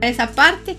[0.00, 0.76] esa parte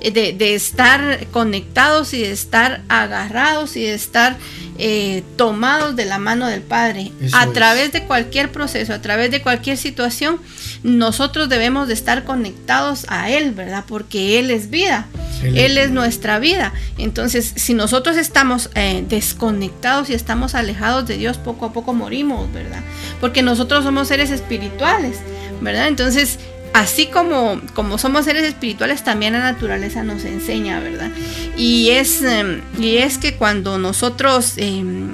[0.00, 4.36] eh, de, estar conectados y de estar agarrados y de estar
[4.78, 7.12] eh, tomados de la mano del Padre.
[7.32, 10.40] a través de cualquier proceso, a través de cualquier situación,
[10.82, 13.84] nosotros debemos de estar conectados a Él, ¿verdad?
[13.86, 15.06] Porque Él es vida,
[15.42, 16.72] Él, es nuestra vida.
[16.96, 22.50] Entonces, si nosotros estamos eh, desconectados y estamos alejados de Dios, poco a poco morimos,
[22.52, 22.80] ¿verdad?
[23.20, 25.18] Porque nosotros somos seres espirituales,
[25.60, 25.88] ¿verdad?
[25.88, 26.38] Entonces,
[26.72, 31.10] así como, como somos seres espirituales, también la naturaleza nos enseña, ¿verdad?
[31.56, 35.10] Y es, em, y es que cuando nosotros, em,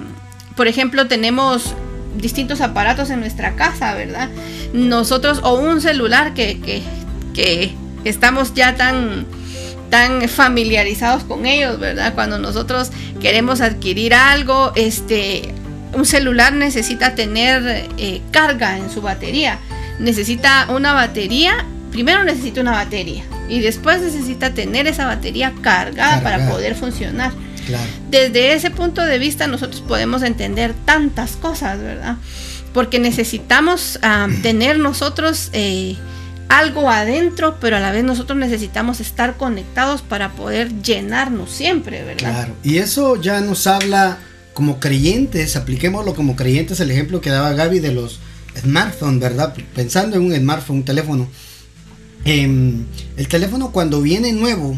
[0.55, 1.75] por ejemplo, tenemos
[2.17, 4.29] distintos aparatos en nuestra casa, ¿verdad?
[4.73, 6.83] Nosotros, o un celular que, que,
[7.35, 9.27] que estamos ya tan,
[9.91, 12.15] tan familiarizados con ellos, ¿verdad?
[12.15, 15.55] Cuando nosotros queremos adquirir algo, este,
[15.95, 19.59] un celular necesita tener eh, carga en su batería
[19.99, 26.49] necesita una batería, primero necesita una batería y después necesita tener esa batería cargada para
[26.51, 27.33] poder funcionar.
[28.11, 32.17] Desde ese punto de vista nosotros podemos entender tantas cosas, ¿verdad?
[32.73, 35.97] Porque necesitamos ah, tener nosotros eh,
[36.49, 42.19] algo adentro, pero a la vez nosotros necesitamos estar conectados para poder llenarnos siempre, ¿verdad?
[42.19, 44.19] Claro, y eso ya nos habla
[44.55, 48.21] como creyentes, apliquémoslo como creyentes, el ejemplo que daba Gaby de los
[48.61, 49.55] smartphone, ¿verdad?
[49.75, 51.29] Pensando en un smartphone, un teléfono.
[52.25, 52.85] Em,
[53.17, 54.77] el teléfono cuando viene nuevo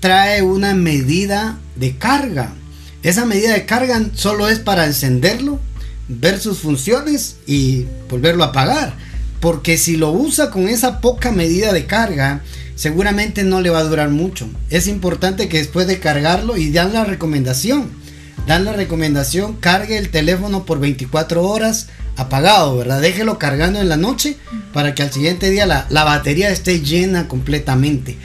[0.00, 2.54] trae una medida de carga.
[3.02, 5.60] Esa medida de carga solo es para encenderlo,
[6.08, 8.94] ver sus funciones y volverlo a apagar.
[9.40, 12.42] Porque si lo usa con esa poca medida de carga,
[12.74, 14.48] seguramente no le va a durar mucho.
[14.70, 17.90] Es importante que después de cargarlo y dan la recomendación,
[18.46, 21.88] dan la recomendación, cargue el teléfono por 24 horas
[22.20, 23.00] apagado, ¿verdad?
[23.00, 24.36] Déjelo cargando en la noche
[24.72, 28.16] para que al siguiente día la, batería esté llena completamente.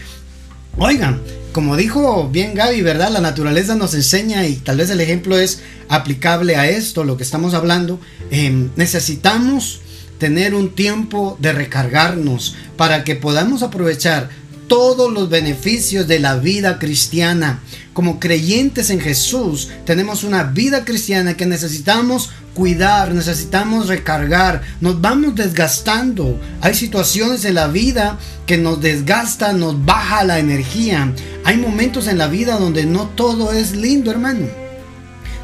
[0.78, 1.22] Oigan,
[1.54, 3.10] como dijo bien Gaby, ¿verdad?
[3.10, 7.24] La naturaleza nos enseña y tal vez el ejemplo es aplicable a esto, lo que
[7.24, 8.00] estamos hablando.
[8.30, 9.80] Em, necesitamos
[10.20, 14.30] tener un tiempo de recargarnos para que podamos aprovechar
[14.68, 17.60] todos los beneficios de la vida cristiana.
[17.94, 25.36] Como creyentes en Jesús, tenemos una vida cristiana que necesitamos cuidar, necesitamos recargar, nos vamos
[25.36, 26.40] desgastando.
[26.62, 31.14] Hay situaciones en la vida que nos desgastan, nos baja la energía.
[31.44, 34.48] Hay momentos en la vida donde no todo es lindo, hermano.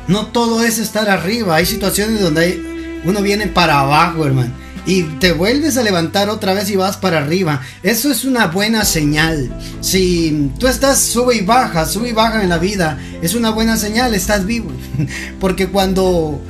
[0.07, 1.55] No todo es estar arriba.
[1.55, 6.69] Hay situaciones donde uno viene para abajo, hermano y te vuelves a levantar otra vez
[6.69, 7.61] y vas para arriba.
[7.83, 9.51] Eso es una buena señal.
[9.81, 13.77] Si tú estás sube y baja, sube y baja en la vida, es una buena
[13.77, 14.71] señal, estás vivo.
[15.39, 16.41] Porque cuando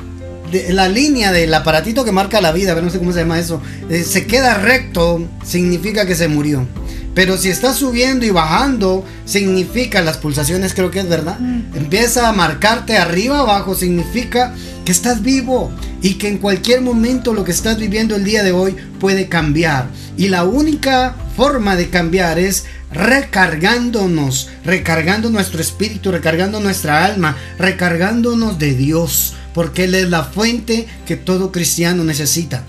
[0.69, 4.03] la línea del aparatito que marca la vida, no sé cómo se llama eso, eh,
[4.03, 6.67] se queda recto, significa que se murió.
[7.13, 11.37] Pero si está subiendo y bajando, significa las pulsaciones, creo que es verdad.
[11.39, 11.75] Mm.
[11.75, 14.53] Empieza a marcarte arriba, abajo, significa
[14.85, 18.53] que estás vivo y que en cualquier momento lo que estás viviendo el día de
[18.53, 19.87] hoy puede cambiar.
[20.17, 28.57] Y la única forma de cambiar es recargándonos, recargando nuestro espíritu, recargando nuestra alma, recargándonos
[28.57, 32.63] de Dios, porque Él es la fuente que todo cristiano necesita.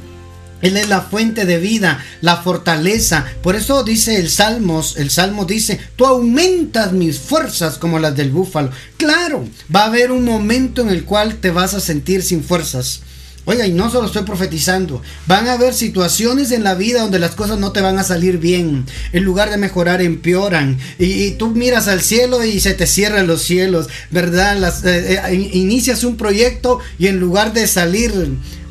[0.62, 3.26] Él es la fuente de vida, la fortaleza.
[3.42, 8.30] Por eso dice el Salmos, el Salmo dice, tú aumentas mis fuerzas como las del
[8.30, 8.70] búfalo.
[8.96, 9.44] Claro,
[9.74, 13.00] va a haber un momento en el cual te vas a sentir sin fuerzas.
[13.44, 17.34] Oiga, y no solo estoy profetizando, van a haber situaciones en la vida donde las
[17.34, 18.86] cosas no te van a salir bien.
[19.12, 20.78] En lugar de mejorar, empeoran.
[20.98, 24.62] Y, tú miras al cielo y se te cierran los cielos, ¿verdad?
[24.86, 28.12] Eh, eh, inicias un proyecto y en lugar de salir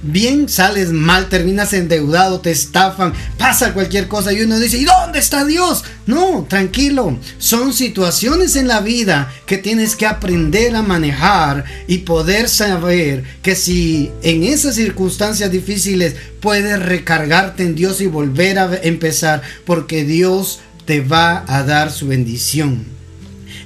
[0.03, 5.19] bien sales mal, terminas endeudado, te estafan, pasa cualquier cosa y uno dice, ¿y dónde
[5.19, 5.83] está Dios?
[6.05, 12.49] No, tranquilo, son situaciones en la vida que tienes que aprender a manejar y poder
[12.49, 19.41] saber que si en esas circunstancias difíciles puedes recargarte en Dios y volver a empezar,
[19.65, 23.00] porque Dios te va a dar su bendición.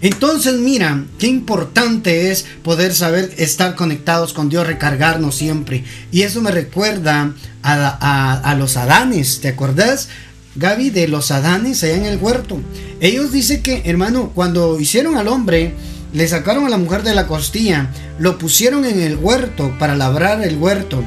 [0.01, 5.83] Entonces mira, qué importante es poder saber estar conectados con Dios, recargarnos siempre.
[6.11, 7.33] Y eso me recuerda
[7.63, 10.09] a, los Adanes, ¿te acuerdas?
[10.55, 12.59] Gaby, de los Adanes allá en el huerto.
[12.99, 15.73] Ellos dicen que, hermano, cuando hicieron al hombre,
[16.13, 17.89] le sacaron a la mujer de la costilla,
[18.19, 21.03] lo pusieron en el huerto para labrar el huerto.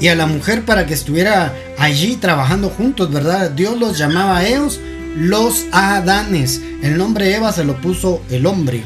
[0.00, 3.50] Y a la mujer para que estuviera allí trabajando juntos, ¿verdad?
[3.50, 4.80] Dios los llamaba a ellos
[5.16, 6.60] los Adanes.
[6.82, 8.82] El nombre Eva se lo puso el hombre,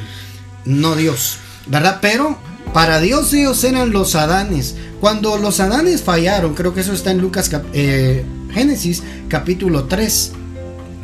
[0.64, 1.98] no Dios, ¿verdad?
[2.00, 2.38] Pero
[2.72, 4.76] para Dios ellos eran los Adanes.
[5.00, 10.32] Cuando los Adanes fallaron, creo que eso está en Lucas eh, Génesis capítulo 3.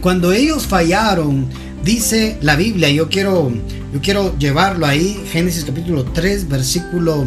[0.00, 1.48] Cuando ellos fallaron,
[1.84, 3.52] dice la Biblia, yo quiero,
[3.92, 7.24] yo quiero llevarlo ahí, Génesis capítulo 3, versículo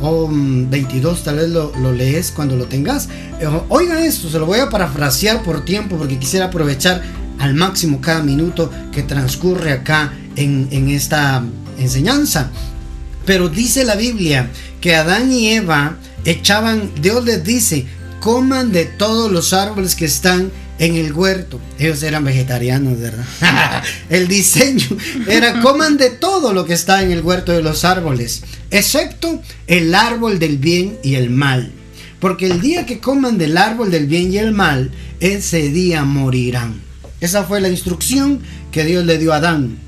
[0.00, 3.08] o 22, tal vez lo, lees cuando lo tengas.
[3.40, 7.02] Eh, oiga esto, se lo voy a parafrasear por tiempo porque quisiera aprovechar
[7.38, 11.42] al máximo cada minuto que transcurre acá en, en esta
[11.78, 12.50] enseñanza.
[13.24, 14.50] Pero dice la Biblia
[14.80, 17.86] que Adán y Eva echaban, Dios les dice,
[18.20, 21.60] coman de todos los árboles que están en el huerto.
[21.78, 23.24] Ellos eran vegetarianos, ¿verdad?
[24.10, 24.96] el diseño
[25.28, 29.94] era coman de todo lo que está en el huerto de los árboles, excepto el
[29.94, 31.72] árbol del bien y el mal.
[32.20, 34.90] Porque el día que coman del árbol del bien y el mal,
[35.20, 36.80] ese día morirán.
[37.20, 38.40] Esa fue la instrucción
[38.72, 39.78] que Dios le dio a Adán.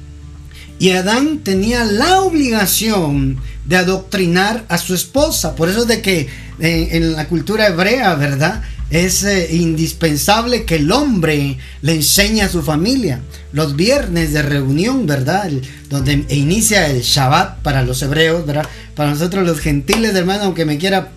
[0.78, 5.56] Y Adán tenía la obligación de adoctrinar a su esposa.
[5.56, 6.28] Por eso de que
[6.60, 8.62] eh, en la cultura hebrea, ¿verdad?
[8.90, 13.20] Es eh, indispensable que el hombre le enseñe a su familia.
[13.52, 15.50] Los viernes de reunión, ¿verdad?
[15.88, 18.66] donde inicia el Shabbat para los hebreos, ¿verdad?
[18.94, 21.10] Para nosotros los gentiles, hermano, aunque me quiera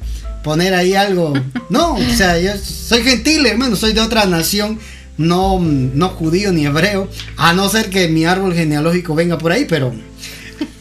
[0.43, 1.33] poner ahí algo.
[1.69, 4.77] No, o sea, yo soy gentil, hermano, soy de otra nación.
[5.17, 9.65] No, no judío ni hebreo, a no ser que mi árbol genealógico venga por ahí,
[9.69, 9.93] pero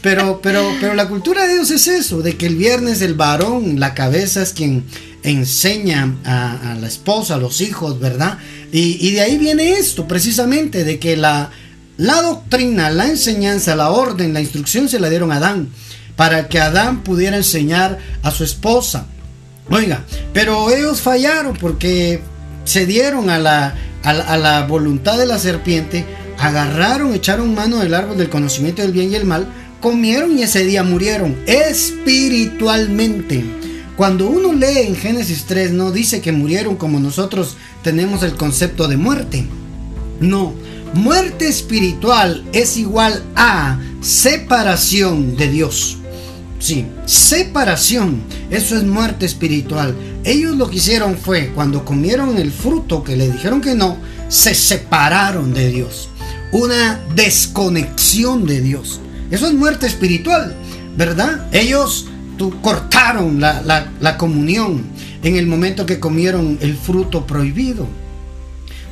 [0.01, 3.79] pero, pero, pero la cultura de Dios es eso, de que el viernes el varón,
[3.79, 4.83] la cabeza es quien
[5.23, 8.37] enseña a, la esposa, a los hijos, ¿verdad?
[8.71, 11.51] Y, de ahí viene esto, precisamente, de que la,
[11.97, 15.69] la doctrina, la enseñanza, la orden, la instrucción se la dieron a Adán,
[16.15, 19.05] para que Adán pudiera enseñar a su esposa.
[19.69, 20.03] Oiga,
[20.33, 22.21] pero ellos fallaron porque
[22.65, 26.05] se dieron a la, a la voluntad de la serpiente,
[26.37, 29.47] agarraron, echaron mano del árbol del conocimiento del bien y el mal,
[29.79, 33.43] comieron y ese día murieron espiritualmente.
[34.01, 38.87] Cuando uno lee en Génesis 3 no dice que murieron como nosotros tenemos el concepto
[38.87, 39.45] de muerte.
[40.19, 40.55] No,
[40.95, 45.99] muerte espiritual es igual a separación de Dios.
[46.57, 49.95] Sí, separación, eso es muerte espiritual.
[50.23, 53.97] Ellos lo que hicieron fue, cuando comieron el fruto que le dijeron que no,
[54.29, 56.09] se separaron de Dios.
[56.51, 58.99] Una desconexión de Dios.
[59.29, 60.55] Eso es muerte espiritual,
[60.97, 61.47] ¿verdad?
[61.51, 62.07] Ellos
[62.49, 64.83] cortaron la, comunión
[65.23, 67.87] en el momento que comieron el fruto prohibido.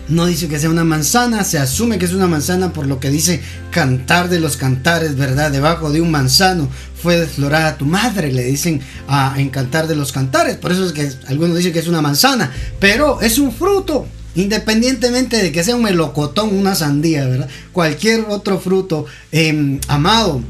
[0.07, 3.11] No dice que sea una manzana, se asume que es una manzana por lo que
[3.11, 5.51] dice cantar de los cantares, ¿verdad?
[5.51, 6.67] Debajo de un manzano
[7.01, 10.57] fue desflorada tu madre, le dicen a, en cantar de los cantares.
[10.57, 14.07] Por eso es que algunos dicen que es una manzana, pero es un fruto.
[14.35, 17.49] Independientemente de que sea un melocotón, una sandía, ¿verdad?
[17.71, 20.41] Cualquier otro fruto, em, amado,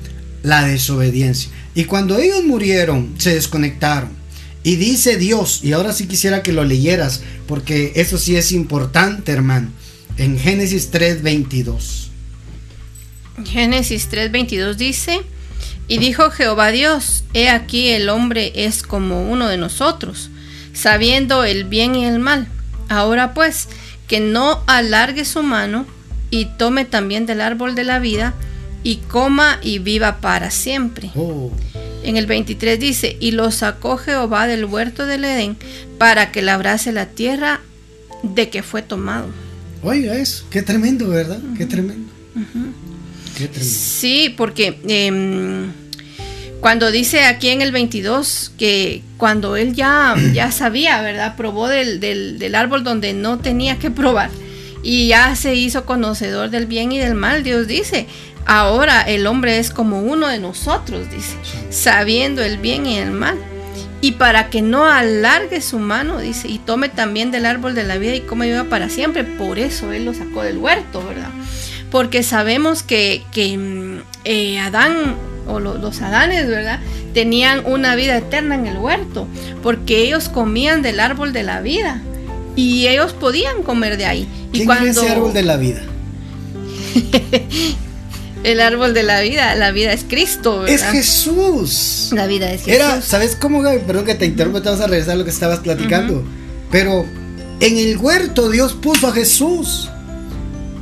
[0.43, 1.49] la desobediencia.
[1.79, 4.09] Y cuando ellos murieron, se desconectaron.
[4.63, 9.31] Y dice Dios, y ahora sí quisiera que lo leyeras, porque eso sí es importante,
[9.31, 9.69] hermano,
[10.17, 12.09] en Génesis 3:22.
[13.45, 15.21] Génesis 3:22 dice,
[15.87, 20.31] y dijo Jehová Dios, he aquí el hombre es como uno de nosotros,
[20.73, 22.49] sabiendo el bien y el mal.
[22.89, 23.69] Ahora pues,
[24.09, 25.85] que no alargue su mano
[26.29, 28.33] y tome también del árbol de la vida
[28.83, 31.09] y coma y viva para siempre.
[31.15, 31.53] Oh.
[32.03, 35.57] En el 23 dice, y lo sacó Jehová del huerto del Edén
[35.97, 37.61] para que labrase la tierra
[38.23, 39.27] de que fue tomado.
[39.83, 41.39] Oiga eso, qué tremendo, ¿verdad?
[41.57, 42.11] Qué tremendo.
[43.37, 43.61] Qué tremendo.
[43.61, 45.71] Sí, porque em,
[46.59, 51.35] cuando dice aquí en el 22 que cuando él ya, ya sabía, ¿verdad?
[51.35, 54.29] Probó del, del árbol donde no tenía que probar
[54.81, 58.07] y ya se hizo conocedor del bien y del mal, Dios dice,
[58.45, 61.35] Ahora el hombre es como uno de nosotros, dice,
[61.69, 63.37] sabiendo el bien y el mal.
[64.01, 67.97] Y para que no alargue su mano, dice, y tome también del árbol de la
[67.97, 69.23] vida y coma viva para siempre.
[69.25, 71.29] Por eso él lo sacó del huerto, ¿verdad?
[71.91, 75.15] Porque sabemos que, mm, eh, Adán
[75.47, 76.79] o los Adanes, ¿verdad?
[77.13, 79.27] Tenían una vida eterna en el huerto,
[79.61, 82.01] porque ellos comían del árbol de la vida
[82.55, 84.27] y ellos podían comer de ahí.
[84.51, 84.89] ¿Quién y cuando...
[84.89, 85.81] ese árbol de la vida?
[88.43, 90.65] El árbol de la vida, la vida es Cristo.
[90.65, 92.09] Es Jesús.
[92.13, 92.73] La vida es Jesús.
[92.73, 95.59] Era, ¿sabes cómo, Perdón que te interrumpa, te vas a regresar a lo que estabas
[95.59, 96.23] platicando.
[96.71, 97.05] Pero
[97.59, 99.89] en el huerto Dios puso a Jesús.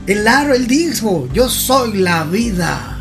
[0.06, 2.98] El árbol, él dijo, yo soy la vida.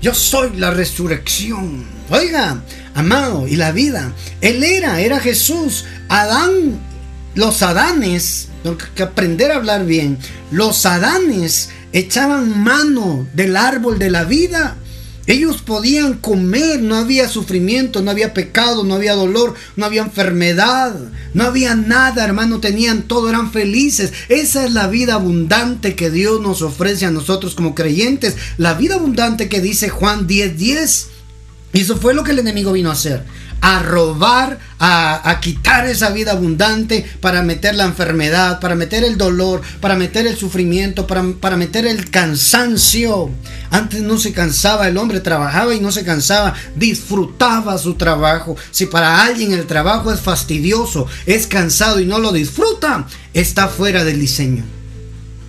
[0.00, 1.84] Yo soy la resurrección.
[2.10, 2.62] Oiga,
[2.94, 4.12] amado, y la vida.
[4.40, 5.84] Él era, era Jesús.
[6.08, 6.80] Adán,
[7.34, 10.18] los Adanes, tengo que aprender a hablar bien.
[10.50, 14.76] Los Adanes echaban mano del árbol de la vida
[15.26, 20.96] Ellos podían comer, no había sufrimiento, no había pecado, no había dolor, no había enfermedad,
[21.32, 24.12] no había nada, hermano, tenían todo, eran felices.
[24.28, 28.36] Esa es la vida abundante que Dios nos ofrece a nosotros como creyentes.
[28.58, 30.56] La vida abundante que dice Juan 10:10.
[30.56, 31.11] 10.
[31.72, 33.24] Y eso fue lo que el enemigo vino a hacer
[33.62, 39.62] a robar, a, quitar esa vida abundante para meter la enfermedad, para meter el dolor,
[39.80, 43.30] para meter el sufrimiento, para, para meter el cansancio.
[43.70, 48.56] Antes no se cansaba, el hombre trabajaba y no se cansaba, disfrutaba su trabajo.
[48.72, 54.02] Si para alguien el trabajo es fastidioso, es cansado y no lo disfruta, está fuera
[54.02, 54.64] del diseño.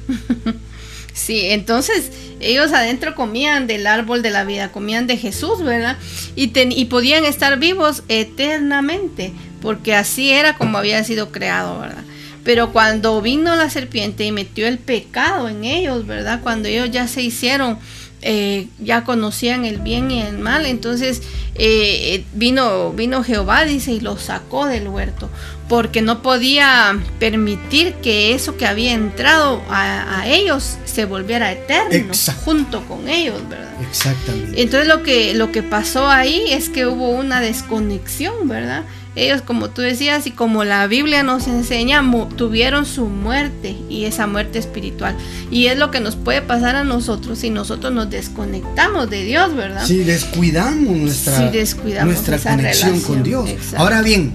[1.14, 2.10] Sí, entonces
[2.44, 5.98] ellos adentro comían del árbol de la vida, comían de Jesús, ¿verdad?
[6.36, 12.04] Y, y podían estar vivos eternamente, porque así era como había sido creado, ¿verdad?
[12.44, 16.42] Pero cuando vino la serpiente y metió el pecado en ellos, ¿verdad?
[16.44, 17.80] Cuando ellos ya se hicieron,
[18.24, 21.22] eh, ya conocían el bien y el mal, entonces
[21.56, 25.30] eh, eh, vino, vino Jehová, dice, y los sacó del huerto
[25.68, 32.14] porque no podía permitir que eso que había entrado a, ellos se volviera eterno
[32.46, 33.74] junto con ellos, ¿verdad?
[33.90, 34.62] Exactamente.
[34.62, 38.84] Entonces lo que, lo que pasó ahí es que hubo una desconexión, ¿verdad?
[39.16, 42.04] Ellos, como tú decías, y como la Biblia nos enseña,
[42.36, 45.16] tuvieron su muerte y esa muerte espiritual.
[45.52, 49.56] Y es lo que nos puede pasar a nosotros si nosotros nos desconectamos de Dios,
[49.56, 49.86] ¿verdad?
[49.86, 51.52] Si descuidamos nuestra,
[52.04, 53.50] nuestra conexión con Dios.
[53.76, 54.34] Ahora bien,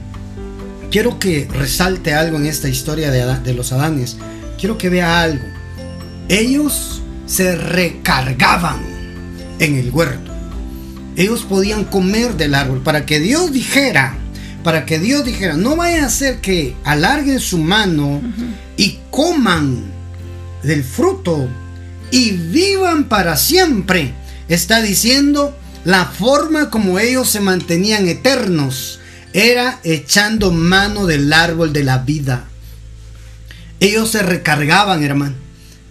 [0.91, 4.17] quiero que resalte algo en esta historia de, los Adanes.
[4.59, 5.45] Quiero que vea algo.
[6.29, 8.81] Ellos se recargaban
[9.59, 10.31] en el huerto.
[11.17, 14.17] Ellos podían comer del árbol para que Dios dijera,
[14.63, 18.21] para que Dios dijera, no vaya a ser que alarguen su mano
[18.77, 19.85] y coman
[20.63, 21.49] del fruto
[22.11, 24.13] y vivan para siempre.
[24.49, 28.99] Está diciendo la forma como ellos se mantenían eternos
[29.33, 32.45] era echando mano del árbol de la vida.
[33.81, 35.37] Ellos se recargaban, hermano.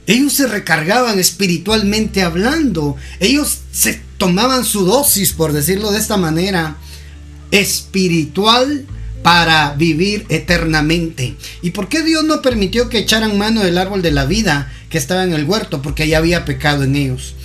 [0.08, 2.96] Ellos se recargaban espiritualmente hablando.
[3.20, 6.78] Ellos se tomaban su dosis, por decirlo de esta manera,
[7.52, 8.86] espiritual
[9.24, 11.36] para vivir eternamente.
[11.62, 14.98] ¿Y por qué Dios no permitió que echaran mano del árbol de la vida que
[14.98, 15.82] estaba en el huerto?
[15.82, 17.36] Porque ya había pecado en ellos.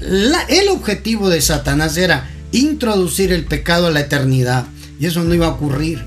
[0.00, 4.66] el objetivo de Satanás era introducir el pecado a la eternidad.
[4.98, 6.02] Y eso no iba a ocurrir.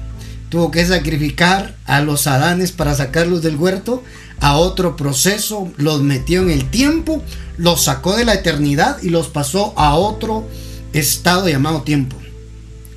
[0.49, 4.03] Tuvo que sacrificar a los Adanes para sacarlos del huerto
[4.39, 7.23] a otro proceso, los metió en el tiempo,
[7.57, 10.47] los sacó de la eternidad y los pasó a otro
[10.91, 12.22] estado llamado tiempo.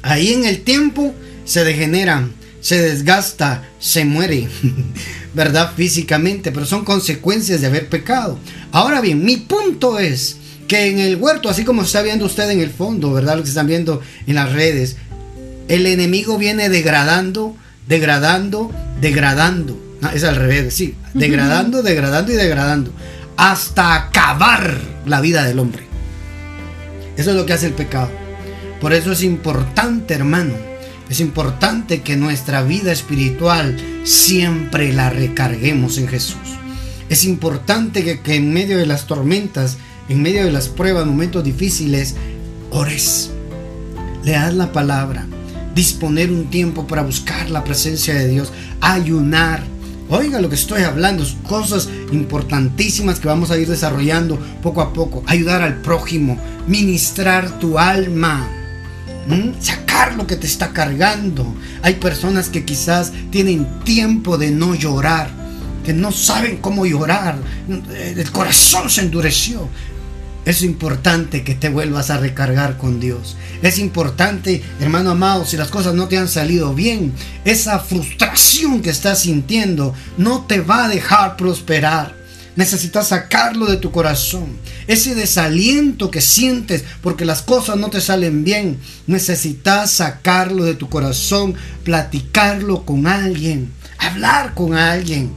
[0.06, 1.12] Ahí en el tiempo
[1.44, 2.28] se degenera,
[2.60, 4.46] se desgasta, se muere,
[5.34, 5.72] ¿verdad?
[5.76, 8.38] Físicamente, pero son consecuencias de haber pecado.
[8.70, 10.36] Ahora bien, mi punto es
[10.68, 13.36] que en el huerto, así como está viendo usted en el fondo, ¿verdad?
[13.36, 14.96] Lo que están viendo en las redes,
[15.66, 17.56] el enemigo viene degradando,
[17.88, 18.70] degradando,
[19.00, 19.76] degradando.
[20.14, 22.92] es al revés, sí, degradando, degradando y degradando.
[23.36, 25.82] Hasta acabar la vida del hombre.
[27.16, 28.25] Eso es lo que hace el pecado.
[28.80, 30.54] Por eso es importante, hermano,
[31.08, 36.36] es importante que nuestra vida espiritual siempre la recarguemos en Jesús.
[37.08, 39.78] Es importante que, en medio de las tormentas,
[40.08, 42.16] en medio de las pruebas, momentos difíciles,
[42.70, 43.30] ores,
[44.24, 45.26] leas la palabra,
[45.74, 49.62] disponer un tiempo para buscar la presencia de Dios, ayunar.
[50.08, 55.22] Oiga lo que estoy hablando, cosas importantísimas que vamos a ir desarrollando poco a poco.
[55.26, 58.48] Ayudar al prójimo, ministrar tu alma,
[59.60, 61.54] sacar lo que te está cargando.
[61.82, 65.30] Hay personas que quizás tienen tiempo de no llorar,
[65.84, 67.38] que no saben cómo llorar.
[67.68, 69.68] El corazón se endureció.
[70.44, 73.36] Es importante que te vuelvas a recargar con Dios.
[73.62, 77.12] Es importante, hermano amado, si las cosas no te han salido bien,
[77.44, 82.14] esa frustración que estás sintiendo no te va a dejar prosperar.
[82.56, 84.56] Necesitas sacarlo de tu corazón.
[84.86, 88.78] Ese desaliento que sientes porque las cosas no te salen bien.
[89.06, 95.32] Necesitas sacarlo de tu corazón, platicarlo con alguien, hablar con alguien.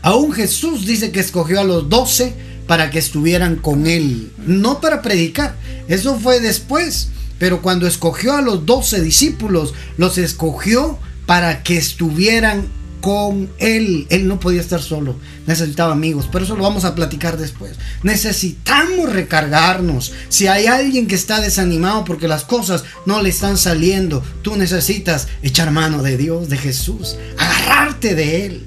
[0.00, 2.34] Aún Jesús dice que escogió a los doce
[2.66, 5.56] para que estuvieran con él, no para predicar,
[5.88, 12.66] eso fue después, pero cuando escogió a los doce discípulos, los escogió para que estuvieran
[13.02, 14.06] con él.
[14.08, 15.16] Él no podía estar solo,
[15.46, 17.72] necesitaba amigos, pero eso lo vamos a platicar después.
[18.02, 20.12] Necesitamos recargarnos.
[20.30, 25.28] Si hay alguien que está desanimado porque las cosas no le están saliendo, tú necesitas
[25.42, 28.66] echar mano de Dios, de Jesús, agarrarte de él,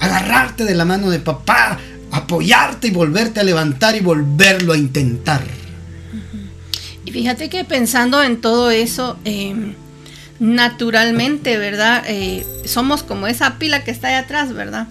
[0.00, 1.78] agarrarte de la mano de papá,
[2.10, 5.42] apoyarte y volverte a levantar y volverlo a intentar.
[7.12, 9.74] Fíjate que pensando en todo eso, em,
[10.38, 12.04] naturalmente, ¿verdad?
[12.06, 14.88] Eh, somos como esa pila que está ahí atrás, ¿verdad?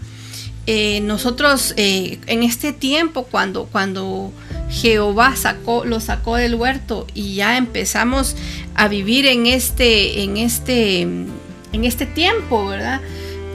[0.68, 4.32] Eh, nosotros eh, en este tiempo, cuando, cuando
[4.70, 8.36] Jehová sacó, lo sacó del huerto y ya empezamos
[8.74, 13.00] a vivir en este, en este, en este tiempo, ¿verdad?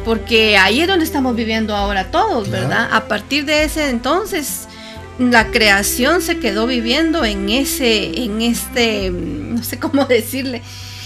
[0.04, 2.88] Porque ahí es donde estamos viviendo ahora todos, ¿verdad?
[2.92, 4.68] A partir de ese entonces,
[5.18, 10.62] la creación se quedó viviendo en ese, en este, no sé cómo decirle,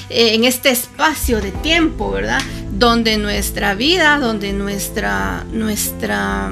[0.08, 2.40] en este espacio de tiempo, ¿verdad?
[2.72, 6.50] Donde nuestra vida, donde nuestra, nuestra,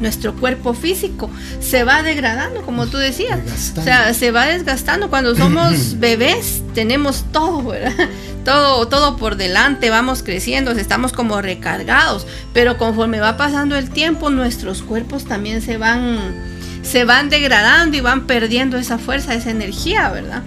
[0.00, 1.30] nuestro cuerpo físico
[1.60, 3.38] se va degradando, como tú decías.
[3.76, 5.10] O sea, se va desgastando.
[5.10, 8.08] Cuando somos bebés, tenemos todo, ¿verdad?
[8.44, 12.26] Todo, todo por delante, vamos creciendo, estamos como recargados.
[12.54, 16.18] Pero conforme va pasando el tiempo, nuestros cuerpos también se van,
[16.82, 20.42] se van degradando y van perdiendo esa fuerza, esa energía, ¿verdad?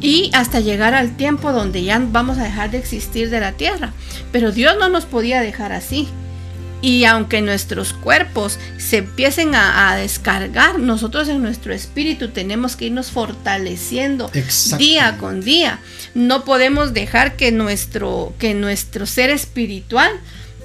[0.00, 3.92] Y hasta llegar al tiempo donde ya vamos a dejar de existir de la tierra.
[4.32, 6.08] Pero Dios no nos podía dejar así.
[6.82, 13.10] Y aunque nuestros cuerpos se empiecen a, descargar, nosotros en nuestro espíritu tenemos que irnos
[13.10, 14.30] fortaleciendo
[14.78, 15.80] día con día.
[16.14, 20.10] No podemos dejar que nuestro, que nuestro ser espiritual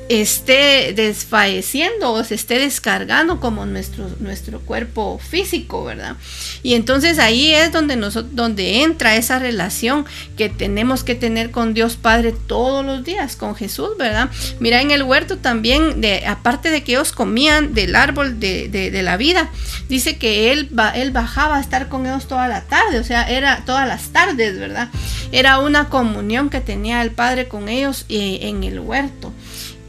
[0.09, 6.15] esté desfalleciendo o se esté descargando como nuestro, nuestro cuerpo físico, ¿verdad?
[6.61, 10.05] Y entonces ahí es donde, nosotros, donde entra esa relación
[10.37, 14.29] que tenemos que tener con Dios Padre todos los días, con Jesús, ¿verdad?
[14.59, 19.03] Mira, en el huerto también, de, aparte de que ellos comían del árbol de, de,
[19.03, 19.49] la vida,
[19.89, 23.63] dice que él, él bajaba a estar con ellos toda la tarde, o sea, era
[23.65, 24.89] todas las tardes, ¿verdad?
[25.31, 29.33] Era una comunión que tenía el Padre con ellos eh, en el huerto.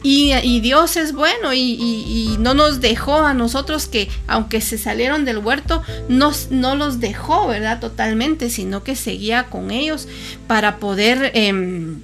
[0.02, 5.38] Y, Dios es bueno y, no nos dejó a nosotros que, aunque se salieron del
[5.38, 7.80] huerto, nos, no los dejó, ¿verdad?
[7.80, 10.08] Totalmente, sino que seguía con ellos
[10.46, 11.32] para poder...
[11.34, 12.02] Em,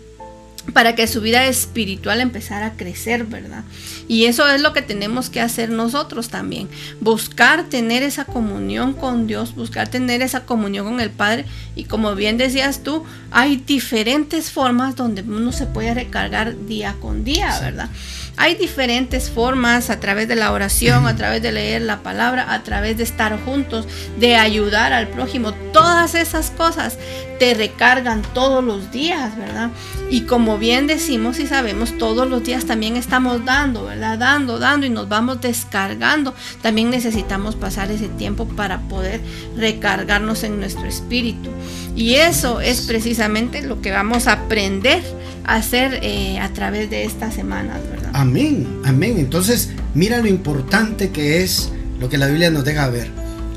[0.73, 3.65] para que su vida espiritual empezara a crecer, ¿verdad?
[4.07, 6.69] Y eso es lo que tenemos que hacer nosotros también.
[7.01, 11.47] Buscar tener esa comunión con Dios, buscar tener esa comunión con el Padre.
[11.75, 17.25] Y como bien decías tú, hay diferentes formas donde uno se puede recargar día con
[17.25, 17.89] día, ¿verdad?
[18.37, 22.63] Hay diferentes formas a través de la oración, a través de leer la palabra, a
[22.63, 23.87] través de estar juntos,
[24.19, 25.53] de ayudar al prójimo.
[25.73, 26.99] Todas esas cosas
[27.39, 29.71] te recargan todos los días, ¿verdad?
[30.11, 34.19] Y como bien decimos y sabemos, todos los días también estamos dando, ¿verdad?
[34.19, 36.35] Dando, dando y nos vamos descargando.
[36.63, 39.21] También necesitamos pasar ese tiempo para poder
[39.57, 41.51] recargarnos en nuestro espíritu.
[41.95, 45.03] Y eso es precisamente lo que vamos a aprender
[45.45, 48.11] a hacer eh, a través de estas semanas, ¿verdad?
[48.15, 49.17] Amén, amén.
[49.19, 53.11] Entonces, mira lo importante que es lo que la Biblia nos deja ver.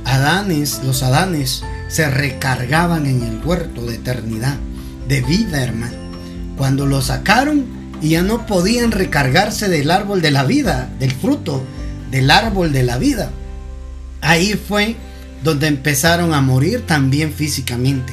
[0.04, 4.58] Adanes, los Adanes, se recargaban en el huerto de eternidad,
[5.08, 5.98] de vida, hermano.
[6.58, 7.66] Cuando lo sacaron
[8.02, 11.64] y ya no podían recargarse del árbol de la vida, del fruto
[12.12, 13.32] del árbol de la vida,
[14.22, 14.96] ahí fue
[15.46, 18.12] donde empezaron a morir también físicamente.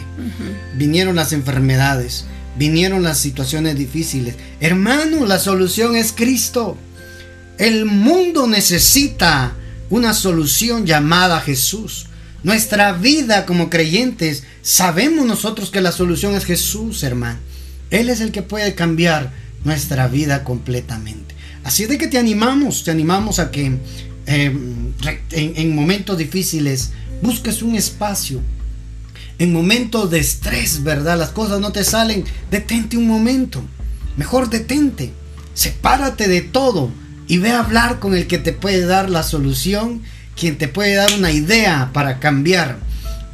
[0.77, 2.27] Vinieron las enfermedades,
[2.59, 4.35] vinieron las situaciones difíciles.
[4.61, 6.77] Hermano, la solución es Cristo.
[7.57, 9.55] El mundo necesita
[9.88, 12.07] una solución llamada Jesús.
[12.42, 17.38] Nuestra vida como creyentes, sabemos nosotros que la solución es Jesús, hermano.
[17.90, 19.33] Él es el que puede cambiar
[19.64, 21.35] nuestra vida completamente.
[21.64, 23.79] Así de que te animamos, te animamos a que
[24.27, 24.92] em,
[25.31, 26.90] en momentos difíciles
[27.22, 28.40] busques un espacio
[29.38, 31.18] en momentos de estrés, ¿verdad?
[31.18, 33.62] Las cosas no te salen, detente un momento.
[34.16, 35.12] Mejor detente.
[35.54, 36.90] Sepárate de todo
[37.26, 40.02] y ve a hablar con el que te puede dar la solución,
[40.37, 42.78] quien te puede dar una idea para cambiar.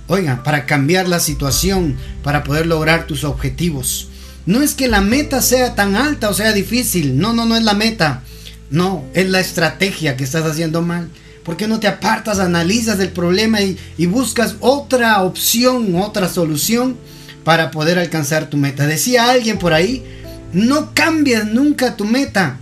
[0.06, 4.08] Oiga, para cambiar la situación, para poder lograr tus objetivos.
[4.46, 7.18] No es que la meta sea tan alta o sea difícil.
[7.18, 8.22] No, no, no es la meta.
[8.70, 11.10] No, es la estrategia que estás haciendo mal.
[11.48, 16.98] ¿Por qué no te apartas, analizas el problema y, buscas otra opción, otra solución
[17.42, 18.86] para poder alcanzar tu meta?
[18.86, 20.04] Decía alguien por ahí,
[20.52, 22.58] no cambies nunca tu meta,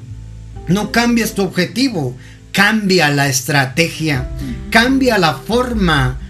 [0.68, 2.16] no cambies tu objetivo,
[2.52, 4.28] cambia la estrategia,
[4.70, 6.20] cambia la forma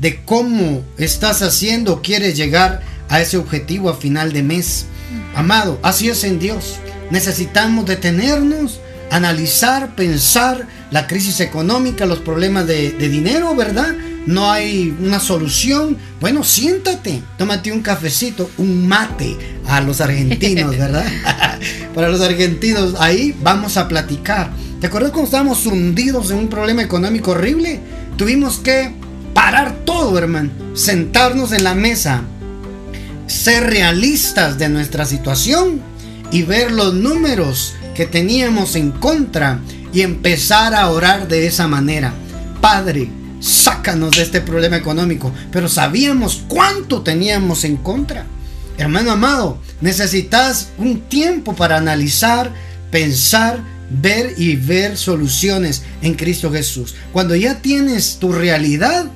[0.00, 4.86] de cómo estás haciendo, quieres llegar a ese objetivo a final de mes.
[5.34, 6.76] Amado, así es en Dios.
[7.10, 13.94] Necesitamos detenernos analizar, pensar la crisis económica, los problemas de, dinero, ¿verdad?
[14.26, 15.96] No hay una solución.
[16.20, 21.06] Bueno, siéntate, tómate un cafecito, un mate a los argentinos, ¿verdad?
[21.94, 24.50] Para los argentinos, ahí vamos a platicar.
[24.80, 27.80] ¿Te acuerdas cuando estábamos hundidos en un problema económico horrible?
[28.16, 28.92] Tuvimos que
[29.32, 32.22] parar todo, hermano, sentarnos en la mesa
[33.26, 35.80] ser realistas de nuestra situación
[36.30, 39.60] y ver los números que teníamos en contra
[39.92, 42.12] y empezar a orar de esa manera.
[42.60, 43.08] Padre,
[43.40, 48.26] sácanos de este problema económico, pero sabíamos cuánto teníamos en contra.
[48.76, 52.52] Hermano amado, necesitas un tiempo para analizar,
[52.90, 56.94] pensar, ver y ver soluciones en Cristo Jesús.
[57.12, 59.06] Cuando ya tienes tu realidad,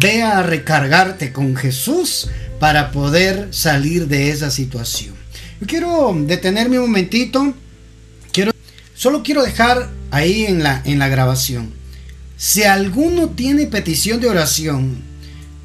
[0.00, 5.14] ve a recargarte con Jesús para poder salir de esa situación.
[5.60, 7.54] Yo quiero detenerme un momentito.
[8.98, 11.70] Solo quiero dejar ahí en la, en la grabación.
[12.36, 14.96] Si alguno tiene petición de oración,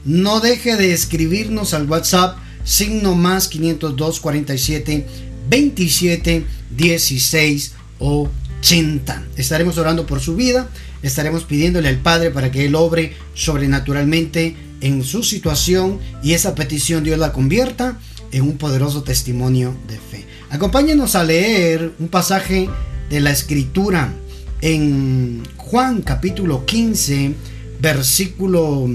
[0.05, 5.07] no deje de escribirnos al WhatsApp signo más 502 47
[5.49, 6.45] 27
[6.77, 9.23] 16 80.
[9.35, 10.69] Estaremos orando por su vida,
[11.01, 17.03] estaremos pidiéndole al Padre para que Él obre sobrenaturalmente en su situación y esa petición
[17.03, 17.97] Dios la convierta
[18.31, 20.27] en un poderoso testimonio de fe.
[20.51, 22.69] Acompáñenos a leer un pasaje
[23.09, 24.13] de la Escritura
[24.61, 27.33] en Juan capítulo 15,
[27.81, 28.87] versículo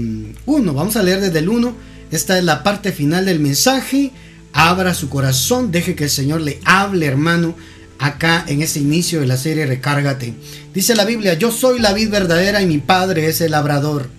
[0.45, 0.73] 1.
[0.73, 1.75] Vamos a leer desde el 1.
[2.11, 4.11] Esta es la parte final del mensaje.
[4.51, 7.55] Abra su corazón, deje que el Señor le hable, hermano,
[7.99, 10.33] acá en este inicio de la serie Recárgate.
[10.73, 14.09] Dice la Biblia, yo soy la vid verdadera y mi Padre es el labrador.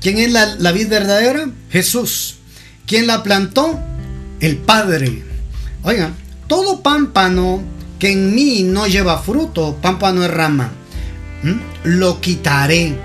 [0.00, 1.48] ¿Quién es la, vid verdadera?
[1.70, 2.38] Jesús.
[2.86, 3.78] ¿Quién la plantó?
[4.40, 5.22] El Padre.
[5.84, 6.16] Oigan,
[6.48, 7.62] todo pámpano
[8.02, 10.72] que en mí no lleva fruto, pámpano es rama,
[11.84, 12.96] lo quitaré.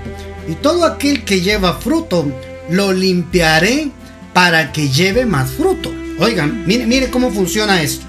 [0.48, 2.26] Y todo aquel que lleva fruto,
[2.68, 3.92] lo limpiaré
[4.32, 5.92] para que lleve más fruto.
[6.18, 8.06] Oigan, mire, mire cómo funciona esto.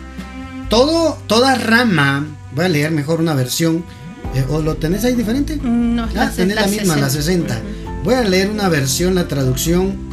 [0.68, 2.26] Todo, toda rama,
[2.56, 3.86] voy a leer mejor una versión,
[4.34, 5.58] eh, ¿o lo tenés ahí diferente?
[5.62, 7.56] No, ah, la, tenés la, misma, la 60.
[8.04, 10.10] Voy a leer una versión, la traducción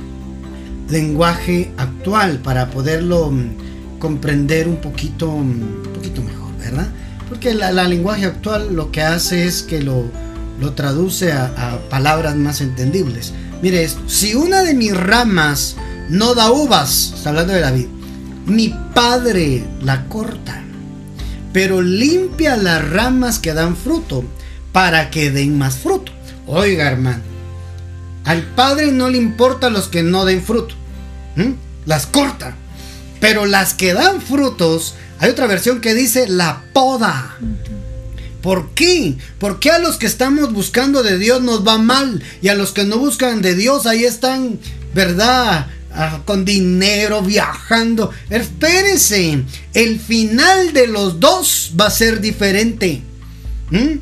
[0.91, 6.46] lenguaje actual para poderlo mm, comprender un poquito, mm, un poquito mejor,
[7.29, 10.05] Porque la, lenguaje actual lo que hace es que lo,
[10.61, 13.33] lo traduce a, palabras más entendibles.
[13.63, 15.77] Mire si una de mis ramas
[16.09, 17.87] no da uvas, está hablando de David,
[18.47, 20.63] mi padre la corta,
[21.53, 24.25] pero limpia las ramas que dan fruto
[24.73, 26.13] para que den más fruto.
[26.47, 27.23] Oiga, hermano,
[28.25, 30.75] al padre no le importa los que no den fruto,
[31.87, 32.55] las corta,
[33.21, 37.37] pero las que dan frutos, hay otra versión que dice la poda.
[38.43, 39.17] ¿Por qué?
[39.39, 42.85] Porque a los que estamos buscando de Dios nos va mal y a los que
[42.85, 44.61] no buscan de Dios ahí están,
[44.95, 45.67] ¿verdad?
[45.93, 48.11] Ah, con dinero, viajando.
[48.29, 53.03] Espérese, el final de los dos va a ser diferente.
[53.71, 53.99] ¿Mm?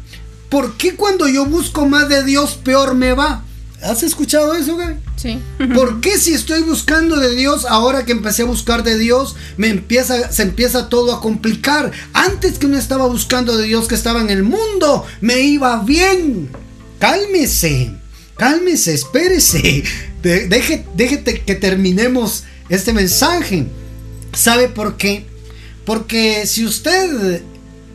[0.48, 3.44] ¿Por qué cuando yo busco más de Dios peor me va?
[3.85, 4.97] ¿Has escuchado eso, güey?
[5.16, 5.38] Sí.
[5.75, 9.68] ¿Por qué si estoy buscando de Dios, ahora que empecé a buscar de Dios, me
[9.68, 11.92] empieza, se empieza todo a complicar?
[12.12, 16.51] Antes que no estaba buscando de Dios, que estaba en el mundo, me iba bien.
[16.99, 17.94] Cálmese,
[18.37, 19.85] cálmese, espérese
[20.25, 23.66] déjete que terminemos este mensaje.
[24.33, 25.27] ¿Sabe por qué?
[25.85, 27.42] Porque si usted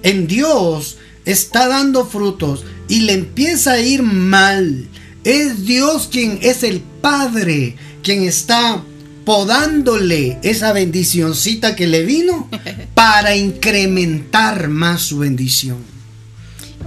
[0.04, 4.88] en Dios está dando frutos y le empieza a ir mal,
[5.30, 8.82] es Dios quien es el Padre, quien está
[9.26, 12.50] podándole esa bendicioncita que le vino
[12.96, 15.78] para incrementar más su bendición.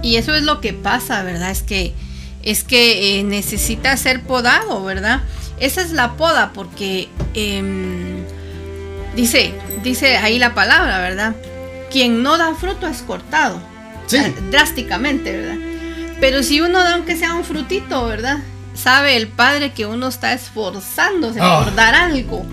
[0.01, 1.51] Y eso es lo que pasa, ¿verdad?
[1.51, 1.93] Es que
[2.43, 5.21] es que eh, necesita ser podado, ¿verdad?
[5.61, 8.25] Esa es la poda porque em,
[9.15, 11.33] dice, dice ahí la palabra, ¿verdad?
[11.89, 13.61] Quien no da fruto es cortado.
[14.05, 14.17] Sí.
[14.51, 15.72] drásticamente, ¿verdad?
[16.23, 18.37] Pero si uno da aunque sea un frutito, ¿verdad?
[18.73, 21.73] Sabe el Padre que uno está esforzándose por ah.
[21.75, 22.45] dar algo.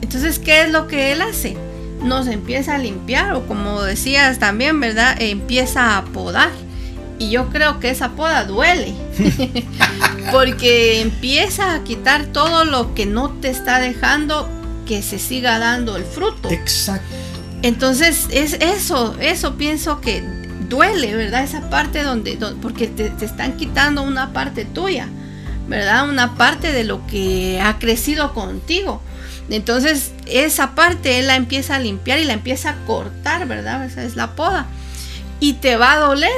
[0.00, 1.56] Entonces, ¿qué es lo que Él hace?
[2.04, 5.20] Nos empieza a limpiar o como decías también, ¿verdad?
[5.20, 6.50] empieza a podar
[7.18, 8.94] y yo creo que esa poda duele.
[10.30, 14.48] porque empieza a quitar todo lo que no te está dejando
[14.86, 16.52] que se siga dando el fruto.
[16.52, 17.16] Exacto.
[17.62, 21.44] Entonces, es eso, eso pienso que duele, ¿verdad?
[21.44, 25.08] Esa parte donde, porque te, te, están quitando una parte tuya,
[25.68, 26.08] ¿verdad?
[26.08, 29.02] Una parte de lo que ha crecido contigo.
[29.48, 33.84] Entonces, esa parte él la empieza a limpiar y la empieza a cortar, ¿verdad?
[33.84, 34.66] Esa es la poda.
[35.40, 36.30] Y te va a doler,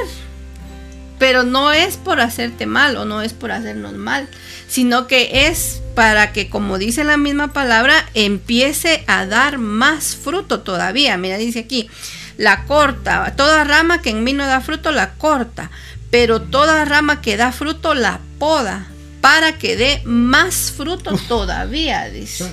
[1.19, 4.27] pero no es por hacerte mal o no es por hacernos mal,
[4.67, 10.61] sino que es para que, como dice la misma palabra, empiece a dar más fruto
[10.61, 11.17] todavía.
[11.17, 11.89] Mira, dice aquí,
[12.37, 15.71] la corta, toda rama que en mí no da fruto, la corta,
[16.11, 18.87] pero toda rama que da fruto, la poda,
[19.21, 22.43] para que dé más fruto todavía, dice.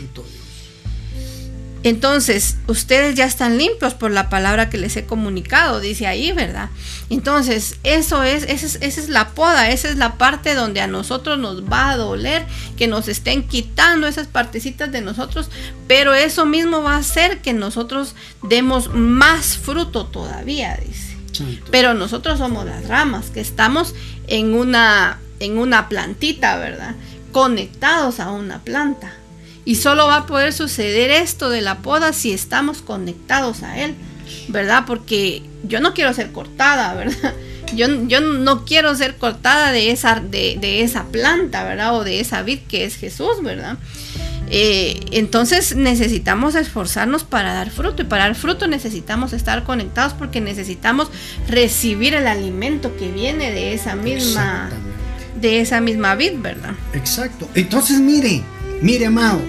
[1.84, 6.70] Entonces, ustedes ya están limpios por la palabra que les he comunicado, dice ahí, ¿verdad?
[7.10, 10.86] Entonces, eso es, esa es, esa es la poda, esa es la parte donde a
[10.86, 15.50] nosotros nos va a doler que nos estén quitando esas partecitas de nosotros,
[15.88, 21.12] pero eso mismo va a hacer que nosotros demos más fruto todavía, dice.
[21.70, 23.94] Pero nosotros somos las ramas, que estamos
[24.28, 26.94] en una, en una plantita, ¿verdad?
[27.32, 29.14] Conectados a una planta.
[29.64, 33.94] Y solo va a poder suceder esto de la poda si estamos conectados a Él,
[34.48, 34.84] ¿verdad?
[34.86, 37.34] Porque yo no quiero ser cortada, ¿verdad?
[37.74, 41.96] Yo, yo no quiero ser cortada de esa, de, esa planta, ¿verdad?
[41.96, 43.78] O de esa vid que es Jesús, ¿verdad?
[44.50, 50.42] Eh, entonces necesitamos esforzarnos para dar fruto y para dar fruto necesitamos estar conectados porque
[50.42, 51.08] necesitamos
[51.48, 54.68] recibir el alimento que viene de esa misma
[55.40, 56.74] de esa misma vid, ¿verdad?
[56.92, 57.48] Exacto.
[57.54, 58.42] Entonces mire,
[58.82, 59.40] Mire, amado,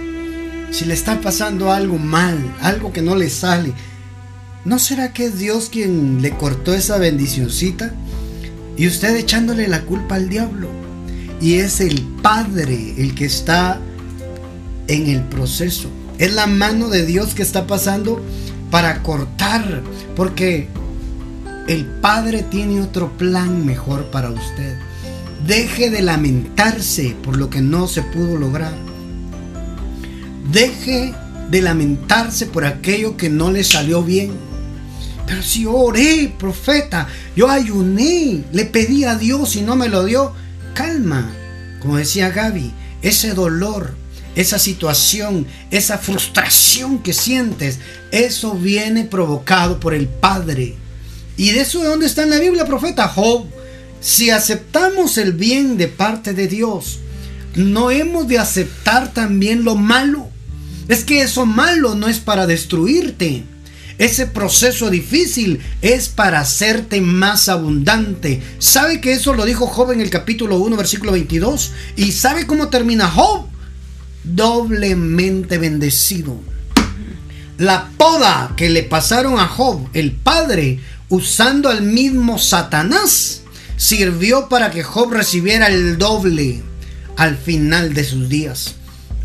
[0.70, 3.74] si le está pasando algo mal, algo que no le sale,
[4.64, 7.96] ¿no será que es Dios quien le cortó esa bendicioncita?
[8.78, 10.70] Y usted echándole la culpa al diablo.
[11.42, 13.80] Y es el Padre el que está
[14.88, 15.90] en el proceso.
[16.20, 18.22] Es la mano de Dios que está pasando
[18.70, 19.82] para cortar.
[20.16, 20.68] Porque
[21.68, 24.78] el Padre tiene otro plan mejor para usted.
[25.48, 28.93] Deje de lamentarse por lo que no se pudo lograr.
[30.52, 31.14] Deje
[31.50, 34.32] de lamentarse por aquello que no le salió bien.
[35.26, 40.34] Pero si oré, profeta, yo ayuné, le pedí a Dios y no me lo dio,
[40.74, 41.32] calma.
[41.80, 43.96] Como decía Gaby, ese dolor,
[44.36, 47.80] esa situación, esa frustración que sientes,
[48.12, 50.76] eso viene provocado por el Padre.
[51.38, 53.08] ¿Y de eso de dónde está en la Biblia, profeta?
[53.08, 53.46] Job.
[54.02, 57.00] Si aceptamos el bien de parte de Dios,
[57.56, 60.33] no hemos de aceptar también lo malo.
[60.88, 63.44] Es que eso malo no es para destruirte.
[63.98, 68.42] Ese proceso difícil es para hacerte más abundante.
[68.58, 71.72] ¿Sabe que eso lo dijo Job en el capítulo 1, versículo 22?
[71.96, 73.46] ¿Y sabe cómo termina Job?
[74.24, 76.40] Doblemente bendecido.
[77.58, 83.44] La poda que le pasaron a Job, el padre, usando al mismo Satanás,
[83.78, 86.64] sirvió para que Job recibiera el doble
[87.16, 88.76] al final de sus días.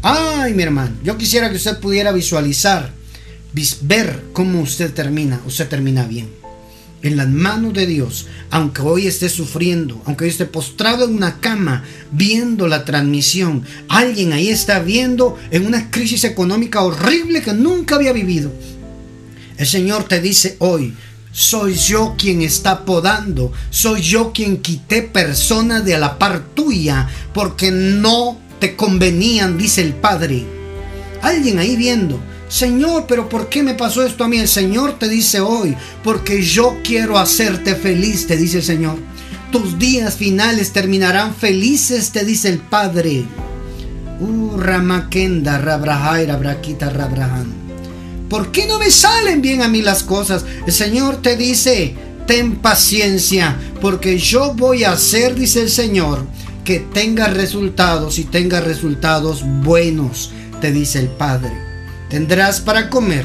[0.02, 2.92] Ay, mi hermano, yo quisiera que usted pudiera visualizar,
[3.82, 5.40] ver cómo usted termina.
[5.46, 6.28] Usted termina bien.
[7.00, 11.40] En las manos de Dios, aunque hoy esté sufriendo, aunque hoy esté postrado en una
[11.40, 17.94] cama viendo la transmisión, alguien ahí está viendo en una crisis económica horrible que nunca
[17.94, 18.52] había vivido.
[19.56, 20.94] El Señor te dice hoy,
[21.30, 27.70] soy yo quien está podando, soy yo quien quité personas de la par tuya porque
[27.70, 30.44] no te convenían, dice el Padre.
[31.22, 34.38] Alguien ahí viendo, Señor, pero ¿por qué me pasó esto a mí?
[34.38, 38.96] El Señor te dice hoy, porque yo quiero hacerte feliz, te dice el Señor.
[39.52, 43.24] Tus días finales terminarán felices, te dice el Padre.
[44.20, 47.46] Uh, Ramakenda, Rabrahaira, Braquita, Rabrahan.
[48.28, 50.44] ¿Por qué no me salen bien a mí las cosas?
[50.66, 51.94] El Señor te dice,
[52.26, 56.26] ten paciencia, porque yo voy a hacer, dice el Señor,
[56.68, 61.50] que tenga resultados y tenga resultados buenos, te dice el Padre.
[62.11, 63.24] Tendrás para comer,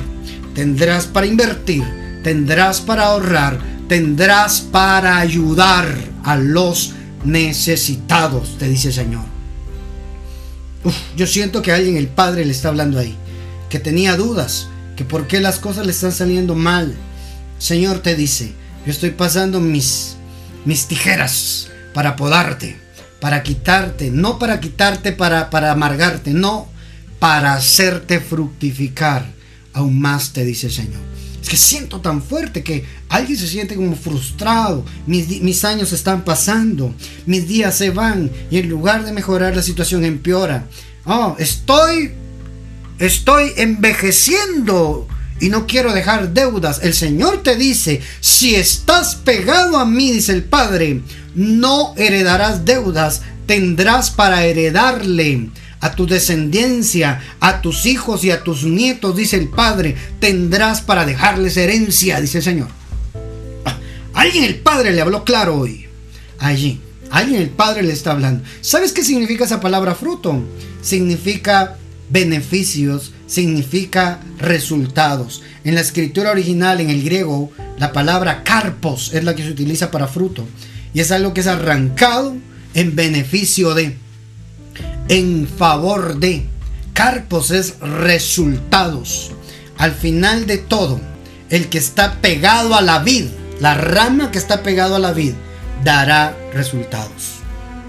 [0.55, 1.83] tendrás para invertir,
[2.23, 6.93] tendrás para ahorrar, tendrás para ayudar a los
[7.25, 9.25] necesitados, te dice el Señor.
[11.17, 13.13] yo siento que alguien, el Padre, le está hablando ahí,
[13.69, 16.95] que tenía dudas, que por qué las cosas le están saliendo mal.
[17.59, 18.53] Señor te dice,
[18.85, 20.15] yo estoy pasando mis,
[20.63, 22.82] mis tijeras para podarte
[23.23, 26.67] para quitarte, no para quitarte para, para amargarte, no,
[27.19, 29.31] para hacerte fructificar
[29.71, 30.99] aún más, te dice el Señor.
[31.41, 34.83] Es que siento tan fuerte que alguien se siente como frustrado.
[35.07, 36.93] Mis, mis, años están pasando.
[37.25, 38.29] Mis días se van.
[38.51, 40.67] Y en lugar de mejorar la situación empeora.
[41.05, 42.11] Oh, estoy.
[42.99, 45.07] Estoy envejeciendo.
[45.39, 46.81] Y no quiero dejar deudas.
[46.83, 51.01] El Señor te dice, si estás pegado a mí, dice el Padre,
[51.35, 58.63] no heredarás deudas, tendrás para heredarle a tu descendencia, a tus hijos y a tus
[58.63, 62.67] nietos, dice el Padre, tendrás para dejarles herencia, dice el Señor.
[63.65, 63.77] Ah,
[64.13, 65.87] alguien el Padre le habló claro hoy.
[66.39, 66.79] Allí,
[67.11, 68.43] alguien el Padre le está hablando.
[68.61, 70.41] ¿Sabes qué significa esa palabra fruto?
[70.81, 71.77] Significa
[72.09, 75.41] beneficios, significa resultados.
[75.65, 79.91] En la escritura original, en el griego, la palabra carpos es la que se utiliza
[79.91, 80.47] para fruto.
[80.93, 82.35] Y es algo que es arrancado
[82.73, 83.97] en beneficio de,
[85.09, 86.45] en favor de.
[86.93, 89.31] Carpos es resultados.
[89.77, 91.01] al final de todo,
[91.49, 93.25] el que está pegado a la vid,
[93.59, 95.33] la rama que está pegado a la vid,
[95.83, 97.39] dará resultados.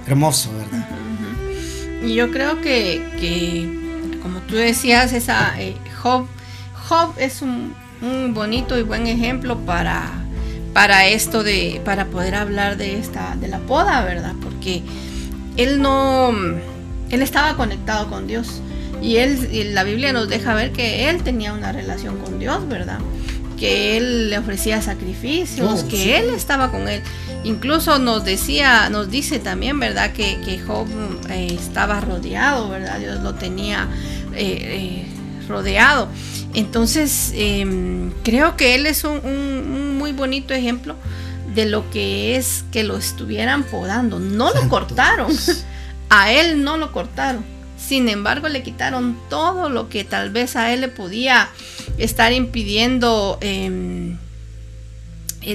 [0.07, 0.88] Hermoso, ¿verdad?
[2.05, 6.27] Y yo creo que, como tú decías, esa eh, Job
[7.19, 7.75] es un,
[8.35, 10.24] bonito y buen ejemplo para,
[10.75, 14.35] para esto de, para poder hablar de esta, de la poda, ¿verdad?
[14.43, 14.83] Porque
[15.57, 16.33] él no,
[17.11, 18.61] él estaba conectado con Dios.
[19.01, 22.99] Y él, la Biblia nos deja ver que él tenía una relación con Dios, ¿verdad?
[23.59, 27.03] Que él le ofrecía sacrificios, oh, que él estaba con él.
[27.45, 30.13] Incluso nos decía, nos dice también, ¿verdad?
[30.13, 30.89] Que, que Job
[31.31, 32.99] eh, estaba rodeado, ¿verdad?
[32.99, 33.87] Dios lo tenía
[34.35, 35.07] eh, eh,
[35.47, 36.09] rodeado.
[36.55, 40.97] Entonces, em, creo que él es un, muy bonito ejemplo
[41.55, 44.19] de lo que es que lo estuvieran podando.
[44.21, 45.33] No lo cortaron.
[46.11, 47.45] A él no lo cortaron.
[47.77, 51.49] Sin embargo, le quitaron todo lo que tal vez a él le podía
[51.99, 54.17] estar impidiendo em,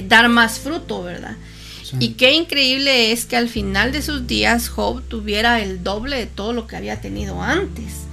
[0.06, 1.36] dar más fruto, ¿verdad?
[1.98, 6.26] Y qué increíble es que al final de sus días Job tuviera el doble de
[6.26, 8.09] todo lo que había tenido antes.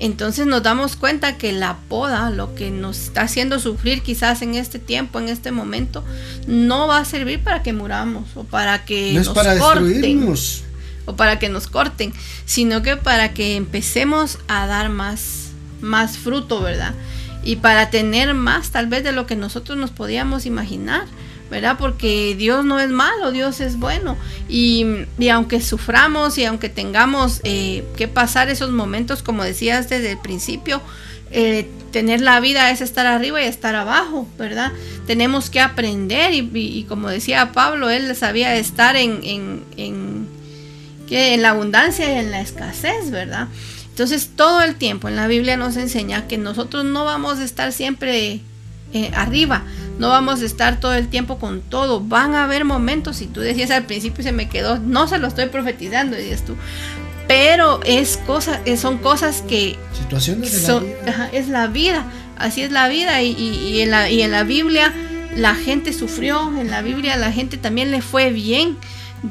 [0.00, 4.54] Entonces nos damos cuenta que la poda, lo que nos está haciendo sufrir quizás en
[4.54, 6.02] este tiempo, en este momento,
[6.46, 10.64] no va a servir para que muramos o para que no es para destruirnos.
[11.04, 12.14] o para que nos corten,
[12.46, 15.50] sino que para que empecemos a dar más,
[15.82, 16.94] más fruto, ¿verdad?
[17.44, 21.04] Y para tener más tal vez de lo que nosotros nos podíamos imaginar.
[21.50, 21.76] ¿Verdad?
[21.78, 24.16] Porque Dios no es malo, Dios es bueno.
[24.48, 24.86] Y,
[25.30, 30.80] aunque suframos y aunque tengamos eh, que pasar esos momentos, como decías desde el principio,
[31.32, 34.72] eh, tener la vida es estar arriba y estar abajo, ¿verdad?
[35.06, 40.28] Tenemos que aprender y, como decía Pablo, él sabía estar en, en, en,
[41.10, 43.48] en la abundancia y en la escasez, ¿verdad?
[43.88, 47.72] Entonces todo el tiempo en la Biblia nos enseña que nosotros no vamos a estar
[47.72, 48.40] siempre
[48.92, 49.64] eh, arriba,
[49.98, 52.00] no vamos a estar todo el tiempo con todo.
[52.00, 55.28] Van a haber momentos, y tú decías al principio se me quedó, no se lo
[55.28, 56.56] estoy profetizando, dices tú.
[57.30, 59.78] Pero es cosa, eh, son cosas que...
[59.92, 61.30] Situaciones de la vida.
[61.32, 62.04] es la vida,
[62.36, 63.22] así es la vida.
[63.22, 64.92] Y, en la, y en la Biblia
[65.36, 68.76] la gente sufrió, en la Biblia la gente también le fue bien.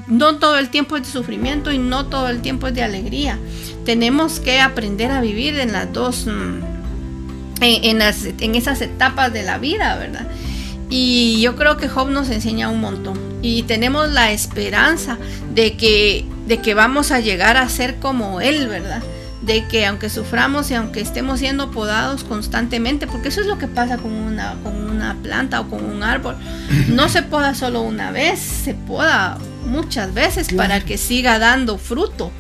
[0.08, 3.38] No todo el tiempo es de sufrimiento y no todo el tiempo es de alegría.
[3.84, 6.79] Tenemos que aprender a vivir en las dos, mm,
[7.62, 10.28] en, en esas etapas de la vida, ¿verdad?
[10.90, 13.20] Y yo creo que Job nos enseña un montón.
[13.42, 15.18] Y tenemos la esperanza
[15.54, 19.04] de que, de que vamos a llegar a ser como Él, ¿verdad?
[19.42, 23.68] De que aunque suframos y aunque estemos siendo podados constantemente, porque eso es lo que
[23.68, 26.36] pasa con una, con una planta o con un árbol,
[26.90, 32.32] no se poda solo una vez, se poda muchas veces para que siga dando fruto.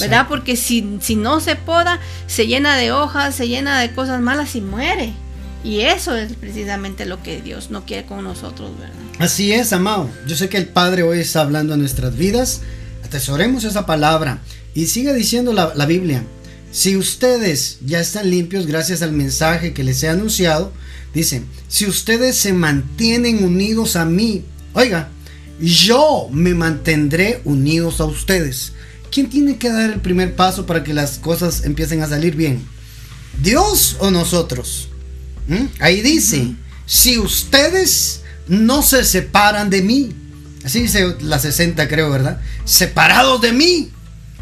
[0.00, 0.26] ¿Verdad?
[0.28, 4.54] Porque si, si no se poda, se llena de hojas, se llena de cosas malas
[4.56, 5.12] y muere.
[5.64, 8.94] Y eso es precisamente lo que Dios no quiere con nosotros, ¿verdad?
[9.18, 10.08] Así es, amado.
[10.26, 12.60] Yo sé que el Padre hoy está hablando en nuestras vidas.
[13.04, 14.40] Atesoremos esa palabra.
[14.74, 16.22] Y sigue diciendo la, la Biblia.
[16.70, 20.72] Si ustedes ya están limpios gracias al mensaje que les he anunciado,
[21.14, 25.08] dice, si ustedes se mantienen unidos a mí, oiga,
[25.58, 28.72] yo me mantendré unidos a ustedes.
[29.16, 32.62] ¿Quién tiene que dar el primer paso para que las cosas empiecen a salir bien?
[33.40, 34.90] ¿Dios o nosotros?
[35.48, 35.68] ¿Mm?
[35.80, 36.52] Ahí dice,
[36.84, 40.14] si ustedes no se separan de mí,
[40.64, 42.42] así dice la 60 creo, ¿verdad?
[42.66, 43.90] Separados de mí,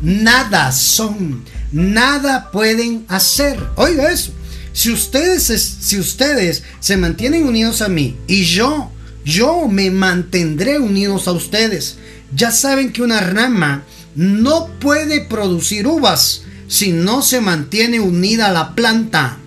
[0.01, 3.57] nada son, nada pueden hacer.
[3.77, 4.33] Oiga eso,
[4.73, 5.45] si ustedes,
[5.83, 8.91] si ustedes se mantienen unidos a mí y yo,
[9.25, 11.99] yo me mantendré unidos a ustedes.
[12.35, 13.85] Ya saben que una rama
[14.15, 19.39] no puede producir uvas si no se mantiene unida a la planta.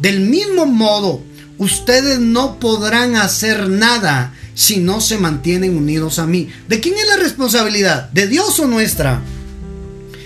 [0.00, 1.22] Del mismo modo,
[1.58, 6.48] ustedes no podrán hacer nada si no se mantienen unidos a mí.
[6.68, 8.10] ¿De quién es la responsabilidad?
[8.10, 9.22] ¿De Dios o nuestra?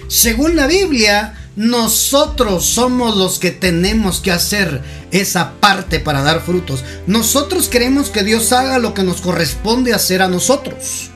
[0.09, 6.85] Según la Biblia, nosotros somos los que tenemos que hacer esa parte para dar frutos.
[7.07, 11.11] Nosotros queremos que Dios haga lo que nos corresponde hacer a nosotros.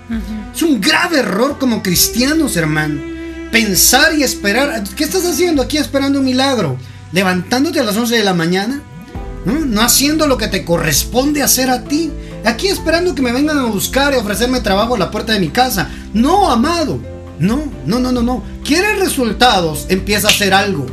[0.55, 3.01] Es un grave error como cristianos, hermano.
[3.53, 4.82] Pensar y esperar.
[4.97, 6.76] ¿Qué estás haciendo aquí esperando un milagro?
[7.12, 8.80] levantándote a las 11 de la mañana,
[9.45, 9.82] ¿no?
[9.82, 12.11] haciendo lo que te corresponde hacer a ti,
[12.45, 15.49] aquí esperando que me vengan a buscar y ofrecerme trabajo a la puerta de mi
[15.49, 15.91] casa.
[16.12, 17.01] No, amado,
[17.41, 18.45] no, no, no, no, no.
[18.62, 19.86] ¿Quieres resultados?
[19.88, 20.86] Empieza a hacer algo.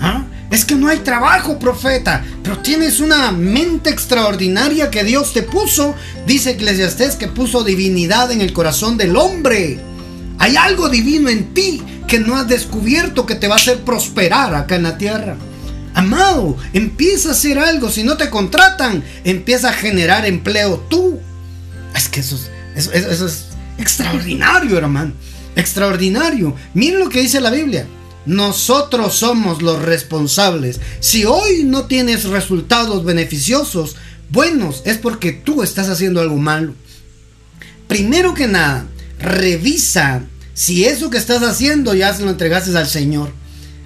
[0.00, 0.24] ¿Ah?
[0.50, 5.94] Es que no hay trabajo, profeta, pero tienes una mente extraordinaria que Dios te puso.
[6.26, 9.78] Dice Eclesiastés que puso divinidad en el corazón del hombre.
[10.38, 14.54] Hay algo divino en ti que no has descubierto que te va a hacer prosperar
[14.54, 15.36] acá en la tierra.
[15.92, 17.90] Amado, empieza a hacer algo.
[17.90, 21.20] Si no te contratan, empieza a generar empleo tú.
[21.94, 22.40] Es que eso
[22.74, 25.12] es, eso es extraordinario, hermano.
[25.58, 26.54] Extraordinario.
[26.72, 27.84] Miren lo que dice la Biblia.
[28.26, 30.80] Nosotros somos los responsables.
[31.00, 33.96] Si hoy no tienes resultados beneficiosos,
[34.30, 36.74] buenos, es porque tú estás haciendo algo malo.
[37.88, 38.86] Primero que nada,
[39.18, 40.22] revisa
[40.54, 43.32] si eso que estás haciendo ya se lo entregaste al Señor.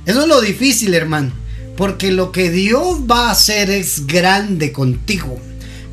[0.05, 1.33] Eso es lo difícil, hermano.
[1.79, 5.41] Porque lo que Dios va a hacer es grande contigo.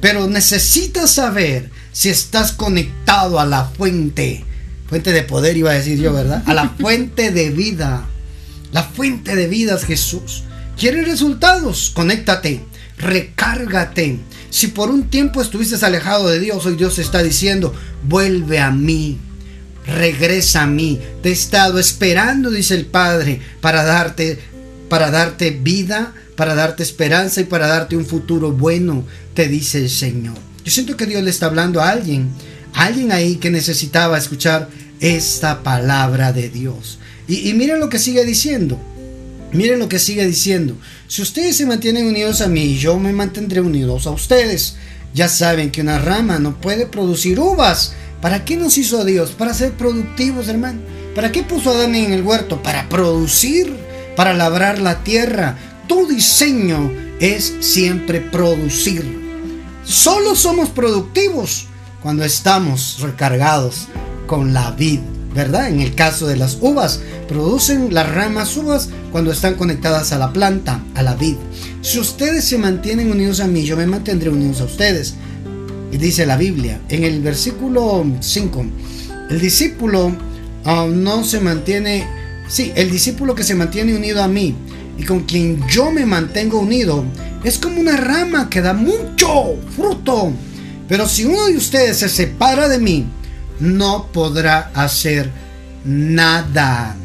[0.02, 4.44] Pero necesitas saber si estás conectado a la fuente.
[4.90, 6.44] Fuente de poder iba a decir yo, ¿verdad?
[6.48, 8.06] A la fuente de vida.
[8.72, 10.44] La fuente de vida es Jesús.
[10.78, 11.92] ¿Quieres resultados?
[11.94, 12.62] Conéctate,
[12.98, 14.20] recárgate.
[14.50, 17.74] Si por un tiempo estuviste alejado de Dios, hoy Dios está diciendo,
[18.08, 19.20] vuelve a mí,
[19.86, 21.00] regresa a mí.
[21.22, 24.40] Te he estado esperando, dice el Padre, para darte,
[24.88, 29.90] para darte vida, para darte esperanza y para darte un futuro bueno, te dice el
[29.90, 30.38] Señor.
[30.64, 32.30] Yo siento que Dios le está hablando a alguien,
[32.74, 37.00] alguien ahí que necesitaba escuchar esta palabra de Dios.
[37.28, 38.80] Y, miren lo que sigue diciendo.
[39.52, 40.76] Miren lo que sigue diciendo.
[41.08, 44.76] Si ustedes se mantienen unidos a mí, yo me mantendré unidos a ustedes.
[45.14, 47.94] Ya saben que una rama no puede producir uvas.
[48.22, 49.32] ¿Para qué nos hizo Dios?
[49.32, 50.82] Para ser productivos, hermano.
[51.16, 52.62] ¿Para qué puso a Adán en el huerto?
[52.62, 53.76] Para producir,
[54.16, 55.58] para labrar la tierra.
[55.88, 59.20] Tu diseño es siempre producir.
[59.84, 61.69] Solo somos productivos
[62.02, 63.88] cuando estamos recargados
[64.28, 65.04] con la vida.
[65.34, 65.70] ¿verdad?
[65.70, 70.34] En el caso de las uvas, producen las ramas uvas cuando están conectadas a la
[70.34, 71.36] planta, a la vid.
[71.82, 75.16] Si ustedes se mantienen unidos a mí, yo me mantendré unidos a ustedes.
[75.92, 78.66] Y dice la Biblia, en el versículo 5,
[79.30, 80.16] el discípulo
[80.66, 82.08] ah, no se mantiene,
[82.48, 84.56] sí, el discípulo que se mantiene unido a mí
[84.98, 87.06] y con quien yo me mantengo unido,
[87.44, 90.34] es como una rama que da mucho fruto.
[90.90, 93.06] Pero si uno de ustedes se separa de mí,
[93.60, 95.30] no podrá hacer
[95.86, 96.98] nada.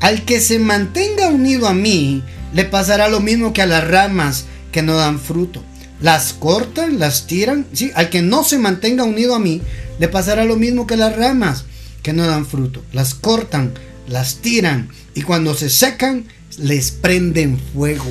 [0.00, 4.44] Al que se mantenga unido a mí, le pasará lo mismo que a las ramas
[4.72, 5.62] que no dan fruto.
[6.00, 7.66] Las cortan, las tiran.
[7.72, 9.62] Sí, al que no se mantenga unido a mí,
[10.00, 11.64] le pasará lo mismo que a las ramas
[12.02, 12.82] que no dan fruto.
[12.92, 13.72] Las cortan,
[14.08, 16.24] las tiran y cuando se secan,
[16.58, 18.10] les prenden fuego.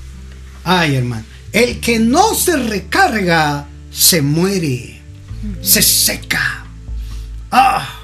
[0.64, 1.24] Ay, hermano.
[1.52, 5.00] El que no se recarga, se muere,
[5.62, 6.64] se seca.
[7.50, 8.00] Ah,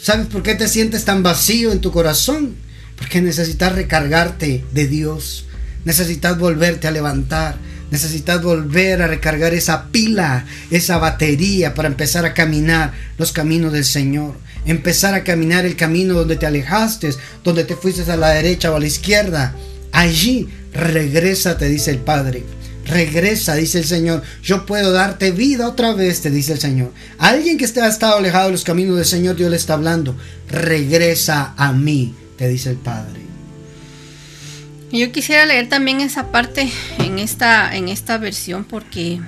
[0.00, 2.56] ¿sabes por qué te sientes tan vacío en tu corazón?
[2.96, 5.46] Porque necesitas recargarte de Dios.
[5.84, 7.56] Necesitas volverte a levantar.
[7.90, 13.84] Necesitas volver a recargar esa pila, esa batería para empezar a caminar los caminos del
[13.84, 14.36] Señor.
[14.64, 17.10] Empezar a caminar el camino donde te alejaste,
[17.42, 19.56] donde te fuiste a la derecha o a la izquierda.
[19.90, 22.44] Allí regresa, te dice el Padre.
[22.90, 24.22] Regresa, dice el Señor.
[24.42, 26.92] Yo puedo darte vida otra vez, te dice el Señor.
[27.18, 30.16] alguien que ha estado alejado de los caminos del Señor, Dios le está hablando.
[30.48, 33.20] Regresa a mí, te dice el Padre.
[34.92, 36.68] Yo quisiera leer también esa parte
[36.98, 39.20] en esta, en esta versión porque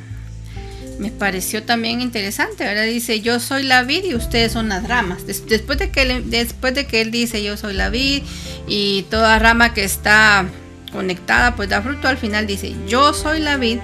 [0.99, 2.85] me pareció también interesante, ¿verdad?
[2.85, 5.27] Dice, yo soy la vid y ustedes son las ramas.
[5.27, 8.23] Después de que después de que él dice, yo soy la vid
[8.67, 10.47] y toda rama que está
[10.93, 13.79] conectada pues da fruto, al final dice, yo soy la vid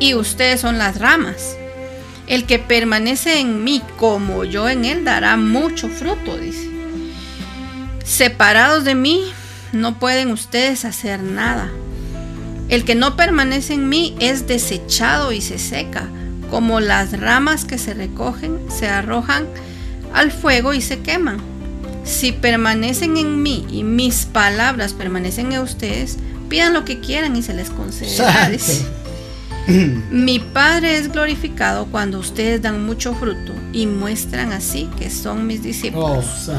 [0.00, 1.56] y ustedes son las ramas.
[2.26, 6.68] El que permanece en mí como yo en él dará mucho fruto, dice.
[8.04, 9.32] Separados de mí
[9.72, 11.70] no pueden ustedes hacer nada.
[12.68, 16.08] El que no permanece en mí es desechado y se seca,
[16.50, 19.46] como las ramas que se recogen, se arrojan
[20.12, 21.38] al fuego y se queman.
[22.04, 26.18] Si permanecen en mí y mis palabras permanecen en ustedes,
[26.48, 28.50] Pidan lo que quieran y se les concederá.
[30.10, 35.62] Mi Padre es glorificado cuando ustedes dan mucho fruto y muestran así que son mis
[35.62, 36.48] discípulos.
[36.48, 36.54] Oh,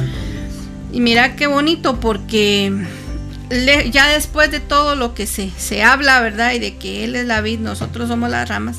[0.92, 2.72] y mira qué bonito porque
[3.92, 6.54] ya después de todo lo que se, se habla, ¿verdad?
[6.54, 8.78] Y de que Él es la vid, nosotros somos las ramas.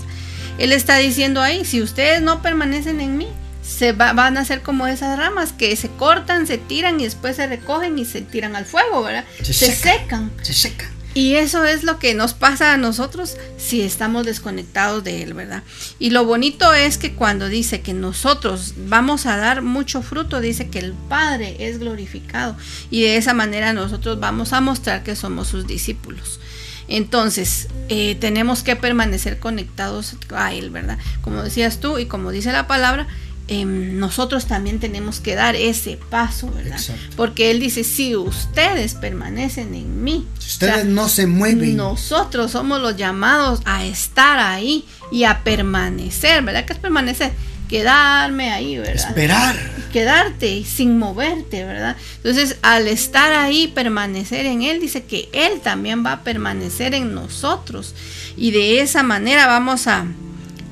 [0.59, 3.29] Él está diciendo ahí, si ustedes no permanecen en mí,
[3.63, 7.47] se van a ser como esas ramas que se cortan, se tiran y después se
[7.47, 9.25] recogen y se tiran al fuego, ¿verdad?
[9.43, 10.31] Se, secan.
[10.43, 10.89] Se secan.
[11.13, 15.65] Y eso es lo que nos pasa a nosotros si estamos desconectados de Él, ¿verdad?
[15.99, 20.69] Y lo bonito es que cuando dice que nosotros vamos a dar mucho fruto, dice
[20.69, 22.57] que el Padre es glorificado.
[22.91, 26.39] Y de esa manera nosotros vamos a mostrar que somos sus discípulos.
[26.87, 30.99] Entonces, eh, tenemos que permanecer conectados a Él, ¿verdad?
[31.23, 33.07] Como decías tú y como dice la palabra,
[33.51, 36.81] em, nosotros también tenemos que dar ese paso, ¿verdad?
[37.17, 42.81] Porque Él dice, si ustedes permanecen en mí, si ustedes no se mueven, nosotros somos
[42.81, 46.65] los llamados a estar ahí y a permanecer, ¿verdad?
[46.65, 47.33] ¿Qué es permanecer?
[47.69, 49.09] Quedarme ahí, ¿verdad?
[49.09, 49.57] Esperar.
[49.93, 51.97] Quedarte sin moverte, ¿verdad?
[52.17, 57.15] Entonces, al estar ahí, permanecer en Él, dice que Él también va a permanecer en
[57.15, 57.95] nosotros.
[58.37, 60.07] Y de esa manera vamos a,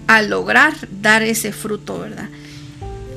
[0.07, 2.29] a lograr dar ese fruto, ¿verdad?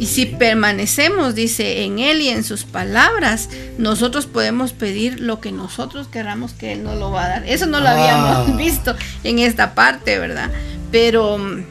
[0.01, 5.51] Y si permanecemos, dice, en Él y en sus palabras, nosotros podemos pedir lo que
[5.51, 7.47] nosotros querramos que Él nos lo va a dar.
[7.47, 8.53] Eso no lo habíamos ah.
[8.57, 10.49] visto en esta parte, ¿verdad?
[10.91, 11.37] Pero...
[11.37, 11.65] Mm,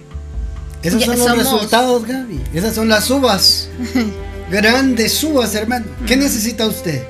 [0.80, 2.40] Esos son los resultados, Gaby.
[2.54, 3.68] Esas son las uvas.
[4.52, 5.86] Grandes uvas, hermano.
[6.06, 7.02] ¿Qué necesita usted?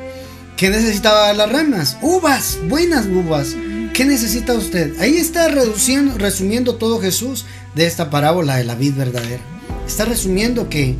[0.56, 1.98] ¿Qué necesitaba las ramas?
[2.00, 3.56] Uvas, buenas uvas.
[3.92, 4.98] ¿Qué necesita usted?
[4.98, 7.44] Ahí está reduciendo, resumiendo todo Jesús
[7.74, 9.59] de esta parábola de la vid verdadera.
[9.90, 10.94] Está resumiendo que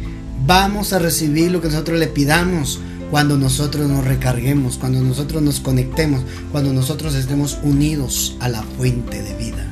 [0.45, 5.61] vamos a recibir lo que nosotros le pidamos cuando nosotros nos recarguemos, cuando nosotros nos
[5.61, 9.65] conectemos, cuando nosotros estemos unidos a la fuente de vida.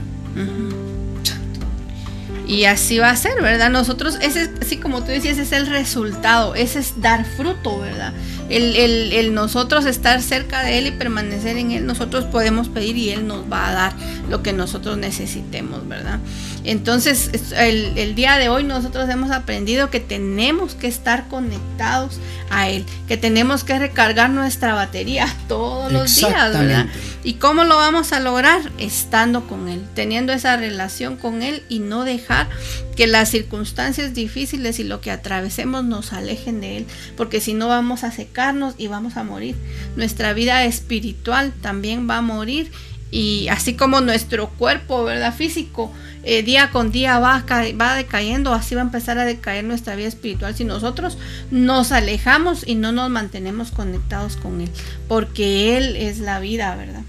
[2.47, 3.71] Y así va a ser, ¿verdad?
[3.71, 8.15] Nosotros, ese, así como tú decías, es el resultado, ese es dar fruto, ¿verdad?
[8.49, 13.11] El, el, nosotros estar cerca de Él y permanecer en Él, nosotros podemos pedir y
[13.11, 13.93] Él nos va a dar
[14.31, 16.21] lo que nosotros necesitemos, ¿verdad?
[16.65, 22.19] Entonces, el, día de hoy nosotros hemos aprendido que tenemos que estar conectados
[22.51, 26.87] a Él, que tenemos que recargar nuestra batería todos los días, ¿verdad?
[27.25, 28.61] ¿Y cómo lo vamos a lograr?
[28.79, 32.49] Estando con Él, teniendo esa relación con Él y no dejar
[32.97, 36.87] que las circunstancias difíciles y lo que atravesemos nos alejen de Él,
[37.17, 39.57] porque si no vamos a secarnos y vamos a morir.
[39.97, 42.71] Nuestra vida espiritual también va a morir
[43.11, 45.35] y así como nuestro cuerpo, ¿verdad?
[45.35, 45.93] Físico,
[46.25, 47.45] eh, día con día va,
[47.81, 51.17] va decayendo, así va a empezar a decaer nuestra vida espiritual si nosotros
[51.51, 54.71] nos alejamos y no nos mantenemos conectados con Él,
[55.09, 57.03] porque Él es la vida, ¿verdad?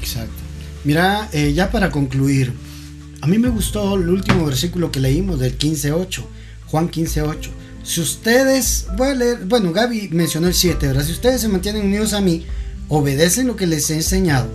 [0.00, 0.32] Exacto.
[0.84, 2.52] Mira, eh, ya para concluir,
[3.20, 6.22] a mí me gustó el último versículo que leímos del 15.8,
[6.66, 7.50] Juan 15.8.
[7.82, 11.04] Si ustedes, voy a leer, bueno, Gaby mencionó el 7, ¿verdad?
[11.04, 12.44] Si ustedes se mantienen unidos a mí,
[12.88, 14.48] obedecen lo que les he enseñado,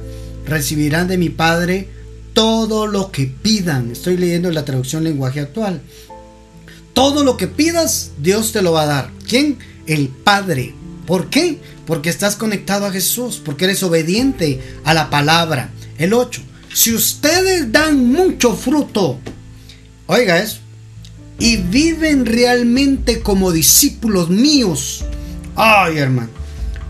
[0.46, 1.90] recibirán de mi Padre
[2.34, 3.92] todo lo que pidan.
[3.92, 5.82] Estoy leyendo la traducción lenguaje actual.
[6.94, 9.12] Todo lo que pidas, Dios te lo va a dar.
[9.28, 9.58] ¿Quién?
[9.88, 10.74] El Padre.
[11.06, 11.60] ¿Por qué?
[11.86, 15.72] Porque estás conectado a Jesús, porque eres obediente a la palabra.
[15.98, 16.42] El 8.
[16.74, 19.20] Si ustedes dan mucho fruto,
[20.08, 20.60] oiga eso,
[21.40, 25.04] y viven realmente como discípulos míos,
[25.56, 26.30] ay hermano,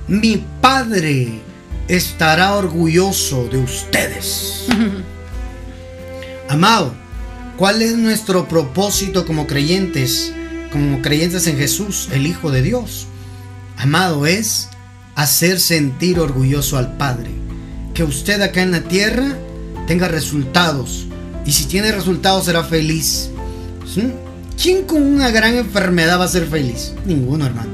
[0.07, 1.41] mi Padre
[1.87, 4.65] estará orgulloso de ustedes.
[6.49, 6.93] Amado,
[7.57, 10.33] ¿cuál es nuestro propósito como creyentes,
[10.71, 13.07] como creyentes en Jesús, el Hijo de Dios?
[13.77, 14.69] Amado, es
[15.15, 17.31] hacer sentir orgulloso al Padre.
[17.93, 19.37] Que usted acá en la tierra
[19.87, 21.07] tenga resultados.
[21.45, 23.29] Y si tiene resultados será feliz.
[24.61, 26.93] ¿Quién con una gran enfermedad va a ser feliz?
[27.05, 27.71] Ninguno, hermano.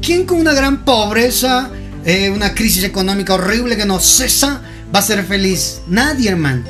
[0.00, 1.70] ¿Quién con una gran pobreza,
[2.04, 4.62] eh, una crisis económica horrible que no cesa,
[4.94, 5.82] va a ser feliz?
[5.86, 6.64] Nadie, hermano.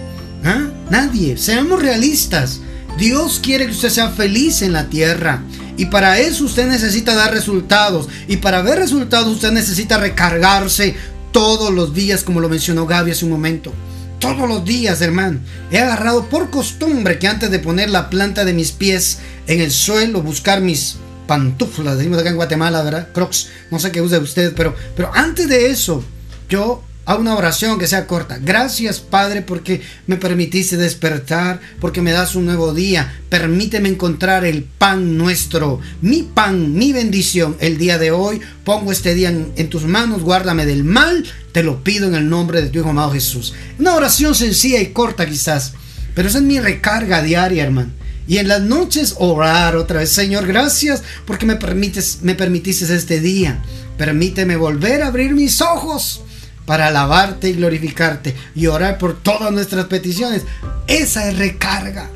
[0.44, 0.68] ¿Ah?
[0.90, 1.36] Nadie.
[1.38, 2.60] Seamos realistas.
[2.98, 5.42] Dios quiere que usted sea feliz en la tierra.
[5.76, 8.08] Y para eso usted necesita dar resultados.
[8.28, 10.94] Y para ver resultados usted necesita recargarse
[11.32, 13.72] todos los días, como lo mencionó Gaby hace un momento.
[14.18, 15.40] Todos los días, hermano.
[15.70, 19.72] He agarrado por costumbre que antes de poner la planta de mis pies en el
[19.72, 20.96] suelo, buscar mis
[21.26, 23.08] pantuflas, decimos acá en Guatemala, ¿verdad?
[23.12, 26.04] Crocs, no sé qué use usted, pero, pero antes de eso,
[26.48, 28.38] yo a una oración que sea corta.
[28.40, 33.20] Gracias Padre porque me permitiste despertar, porque me das un nuevo día.
[33.28, 37.56] Permíteme encontrar el pan nuestro, mi pan, mi bendición.
[37.60, 41.24] El día de hoy pongo este día en, tus manos, guárdame del mal.
[41.52, 43.52] Te lo pido en el nombre de tu Hijo amado Jesús.
[43.78, 45.74] Una oración sencilla y corta quizás,
[46.14, 47.90] pero esa es mi recarga diaria, hermano.
[48.26, 53.20] Y en las noches orar otra vez, Señor, gracias porque me permites, me permitiste este
[53.20, 53.62] día.
[53.98, 56.22] Permíteme volver a abrir mis ojos
[56.66, 60.42] para alabarte y glorificarte y orar por todas nuestras peticiones.
[60.86, 62.10] Esa es recarga.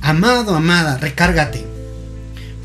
[0.00, 1.64] Amado, amada, recárgate.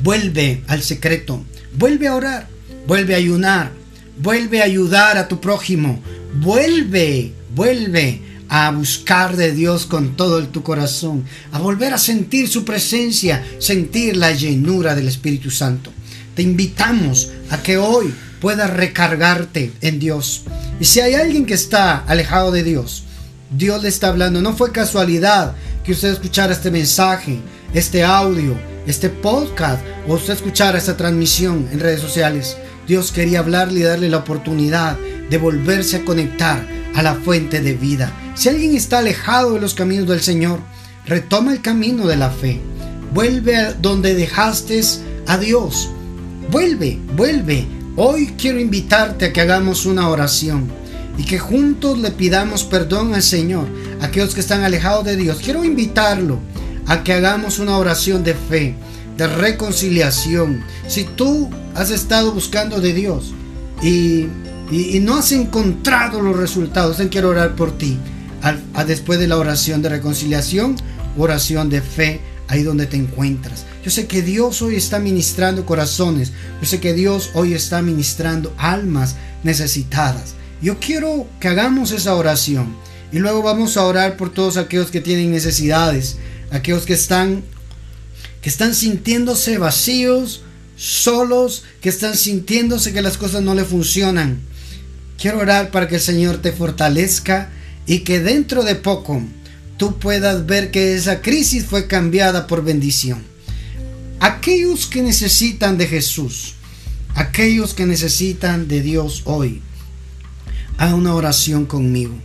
[0.02, 1.44] Vuelve al secreto.
[1.78, 2.48] Vuelve a orar.
[2.88, 3.72] Vuelve a ayunar.
[4.18, 6.02] Vuelve a ayudar a tu prójimo.
[6.36, 11.24] Vuelve, vuelve a buscar de Dios con todo tu corazón.
[11.52, 13.46] A volver a sentir su presencia.
[13.60, 15.92] Sentir la llenura del Espíritu Santo.
[16.36, 20.44] Te invitamos a que hoy puedas recargarte en Dios.
[20.80, 23.04] Y si hay alguien que está alejado de Dios,
[23.52, 24.42] Dios le está hablando.
[24.42, 27.40] No fue casualidad que usted escuchara este mensaje,
[27.74, 32.58] este audio, este podcast o usted escuchara esta transmisión en redes sociales,
[32.90, 34.98] Dios quería hablarle y darle la oportunidad
[35.30, 38.12] de volverse a conectar a la fuente de vida.
[38.34, 40.60] Si alguien está alejado de los caminos del Señor,
[41.06, 42.60] retoma el camino de la fe.
[43.14, 44.82] Vuelve a donde dejaste
[45.28, 45.92] a Dios.
[46.50, 47.68] Vuelve, vuelve.
[47.96, 50.68] Hoy quiero invitarte a que hagamos una oración
[51.16, 53.68] y que juntos le pidamos perdón al Señor,
[54.02, 55.42] a aquellos que están alejados de Dios.
[55.44, 56.40] Quiero invitarlo
[56.88, 58.74] a que hagamos una oración de fe,
[59.20, 60.64] de reconciliación.
[60.88, 63.34] Si tú has estado buscando de Dios
[63.84, 64.28] y,
[65.02, 67.98] no has encontrado los resultados, Él quiero orar por ti.
[68.42, 70.78] A, después de la oración de reconciliación,
[71.18, 73.66] oración de fe, ahí donde te encuentras.
[73.84, 76.32] Yo sé que Dios hoy está ministrando corazones.
[76.62, 80.36] Yo sé que Dios hoy está ministrando almas necesitadas.
[80.62, 82.74] Yo quiero que hagamos esa oración
[83.12, 86.18] y luego vamos a orar por todos aquellos que tienen necesidades,
[86.52, 87.44] aquellos que están
[88.42, 90.42] que están sintiéndose vacíos,
[90.76, 94.40] solos, que están sintiéndose que las cosas no le funcionan.
[95.20, 97.50] Quiero orar para que el Señor te fortalezca
[97.86, 99.22] y que dentro de poco
[99.78, 103.24] tú puedas ver que esa crisis fue cambiada por bendición.
[104.22, 106.56] Aquellos que necesitan de Jesús,
[107.16, 109.62] aquellos que necesitan de Dios hoy,
[110.78, 112.16] haga una oración conmigo.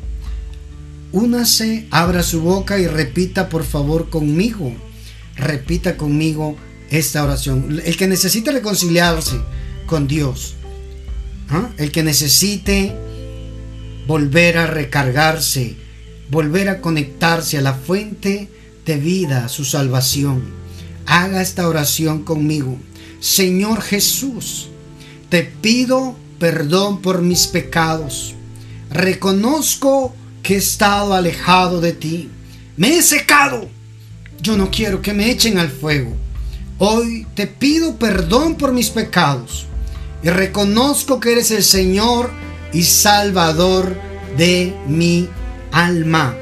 [1.12, 4.74] Únase, abra su boca y repita por favor conmigo.
[5.37, 6.57] Repita conmigo
[6.91, 7.80] esta oración.
[7.85, 9.41] El que necesite reconciliarse
[9.87, 10.55] con Dios,
[11.51, 11.70] ¿ah?
[11.76, 12.95] el que necesite
[14.07, 15.76] volver a recargarse,
[16.30, 18.49] volver a conectarse a la fuente
[18.87, 20.45] de vida, su salvación,
[21.07, 22.78] haga esta oración conmigo.
[23.20, 24.68] Señor Jesús,
[25.28, 28.35] te pido perdón por mis pecados
[28.95, 30.14] Reconozco
[30.45, 32.30] que he estado alejado de ti.
[32.76, 33.68] Me he secado.
[34.45, 36.12] Yo no quiero que me echen al fuego.
[36.76, 39.64] Hoy te pido perdón por mis pecados
[40.22, 42.30] y reconozco que eres el Señor
[42.70, 43.97] y Salvador
[44.36, 45.30] de mi
[45.72, 46.36] alma.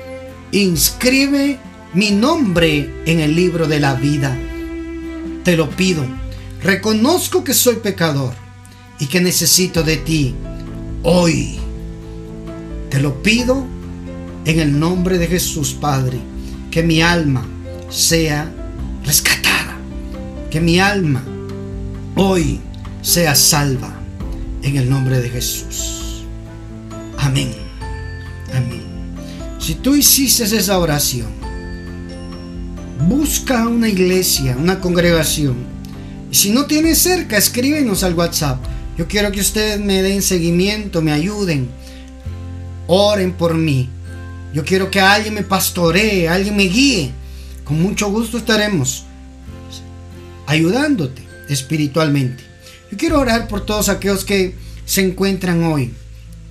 [0.51, 1.61] Inscribe
[1.95, 4.37] mi nombre en el libro de la vida.
[5.45, 6.05] Te lo pido.
[6.61, 8.35] Reconozco que soy pecador
[8.99, 10.35] y que necesito de ti
[11.05, 11.57] hoy.
[12.91, 13.65] Te lo pido
[14.45, 16.19] en el nombre de Jesús, Padre,
[16.73, 17.47] que mi alma
[17.93, 18.51] sea
[19.05, 19.77] rescatada,
[20.51, 21.23] que mi alma
[22.17, 22.61] hoy
[23.03, 23.95] sea salva
[24.63, 26.25] en el nombre de Jesús.
[27.19, 27.53] Amén.
[28.55, 28.83] Amén.
[29.59, 31.29] Si tú hiciste esa oración,
[33.09, 35.57] busca una iglesia, una congregación.
[36.31, 38.59] Y si no tienes cerca, escríbenos al WhatsApp.
[38.97, 41.69] Yo quiero que ustedes me den seguimiento, me ayuden
[42.87, 43.89] oren por mí.
[44.53, 47.13] Yo quiero que alguien me pastoree, alguien me guíe.
[47.65, 49.05] Con mucho gusto estaremos
[50.47, 52.45] ayudándote espiritualmente.
[52.91, 54.55] Yo quiero orar por todos aquellos que
[54.85, 55.93] se encuentran hoy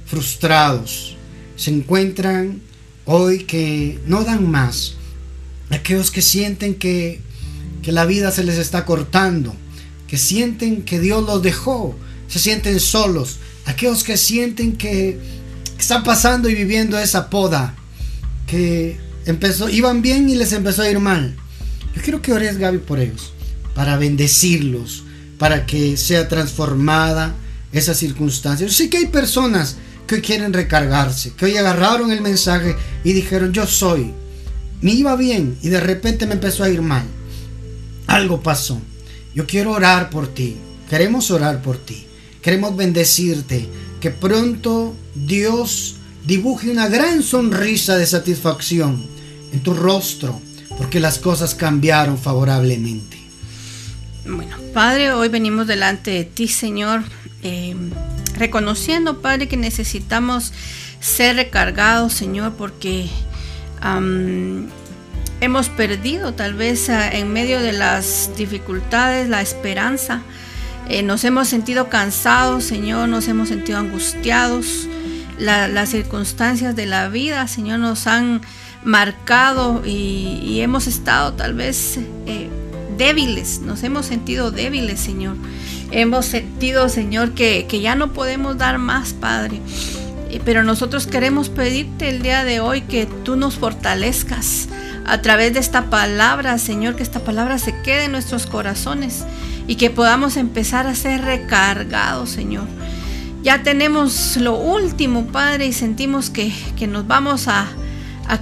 [0.05, 1.15] frustrados,
[1.55, 2.61] se encuentran
[3.05, 4.95] hoy que no dan más,
[5.69, 7.21] aquellos que sienten que,
[7.81, 9.53] que la vida se les está cortando,
[10.07, 11.95] que sienten que Dios los dejó,
[12.27, 15.19] se sienten solos, aquellos que sienten que
[15.77, 17.75] están pasando y viviendo esa poda
[18.47, 21.35] que empezó, iban bien y les empezó a ir mal.
[21.95, 23.33] Yo quiero que ores, Gaby, por ellos,
[23.75, 25.03] para bendecirlos,
[25.37, 27.35] para que sea transformada
[27.71, 28.65] esa circunstancia.
[28.67, 33.13] Yo sé que hay personas que hoy quieren recargarse, que hoy agarraron el mensaje y
[33.13, 34.13] dijeron, yo soy.
[34.81, 37.05] Me iba bien y de repente me empezó a ir mal.
[38.07, 38.81] Algo pasó.
[39.33, 40.57] Yo quiero orar por ti.
[40.89, 42.05] Queremos orar por ti.
[42.41, 43.69] Queremos bendecirte
[44.01, 45.95] que pronto Dios
[46.25, 49.05] dibuje una gran sonrisa de satisfacción
[49.51, 50.39] en tu rostro,
[50.77, 53.17] porque las cosas cambiaron favorablemente.
[54.25, 57.03] Bueno, Padre, hoy venimos delante de ti, Señor,
[57.43, 57.75] eh,
[58.35, 60.53] reconociendo, Padre, que necesitamos
[60.99, 63.09] ser recargados, Señor, porque
[65.41, 70.21] hemos perdido tal vez en medio de las dificultades la esperanza
[70.91, 74.89] eh, nos hemos sentido cansados, Señor, nos hemos sentido angustiados.
[75.41, 78.41] Las circunstancias de la vida, Señor, nos han
[78.83, 82.49] marcado y, hemos estado tal vez eh,
[82.97, 85.35] débiles, nos hemos sentido débiles, Señor.
[85.91, 89.59] Hemos sentido, Señor, que, ya no podemos dar más, Padre.
[90.29, 94.69] Eh, pero nosotros queremos pedirte el día de hoy que tú nos fortalezcas
[95.05, 99.25] a través de esta palabra, Señor, que esta palabra se quede en nuestros corazones
[99.67, 102.67] y que podamos empezar a ser recargados, Señor.
[103.43, 106.53] Ya tenemos lo último, Padre, y sentimos que,
[106.87, 107.67] nos vamos a,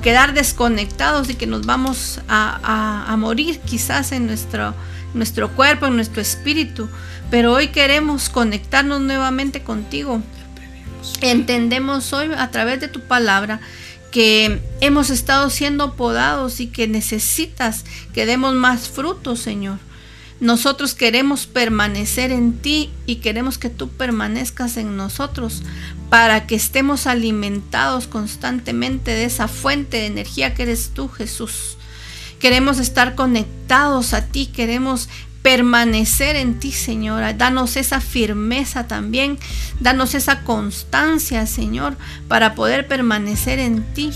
[0.02, 4.74] quedar desconectados y que nos vamos a, morir quizás en nuestro,
[5.14, 6.90] nuestro cuerpo, en nuestro espíritu.
[7.32, 10.22] Pero hoy queremos conectarnos nuevamente contigo.
[11.22, 13.62] Entendemos hoy a través de tu palabra
[14.12, 19.78] que hemos estado siendo podados y que necesitas que demos más frutos, Señor.
[20.40, 25.64] Nosotros queremos permanecer en ti y queremos que tú permanezcas en nosotros
[26.10, 31.78] para que estemos alimentados constantemente de esa fuente de energía que eres tú, Jesús.
[32.40, 35.10] Queremos estar conectados a ti, queremos
[35.42, 37.22] permanecer en ti, Señor.
[37.38, 39.38] Danos esa firmeza también,
[39.82, 41.98] danos esa constancia, Señor,
[42.30, 44.12] para poder permanecer en ti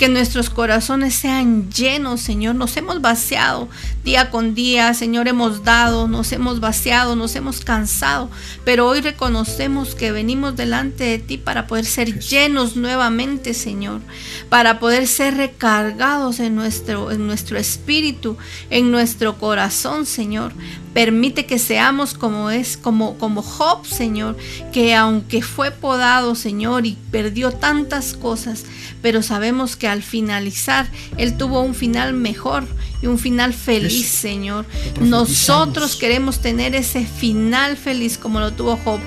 [0.00, 2.54] que nuestros corazones sean llenos, Señor.
[2.54, 3.68] Nos hemos vaciado
[4.02, 8.30] día con día, Señor, hemos dado, nos hemos vaciado, nos hemos cansado,
[8.64, 14.00] pero hoy reconocemos que venimos delante de ti para poder ser llenos nuevamente, Señor,
[14.48, 18.38] para poder ser recargados en nuestro, en nuestro espíritu,
[18.70, 20.54] en nuestro corazón, Señor.
[20.94, 24.36] Permite que seamos como es, como, como Job, Señor,
[24.72, 28.64] que aunque fue podado, Señor, y perdió tantas cosas,
[29.00, 32.66] pero sabemos que al finalizar, Él tuvo un final mejor
[33.02, 34.66] y un final feliz, Señor.
[35.00, 39.00] Nosotros queremos tener ese final feliz como lo tuvo Job.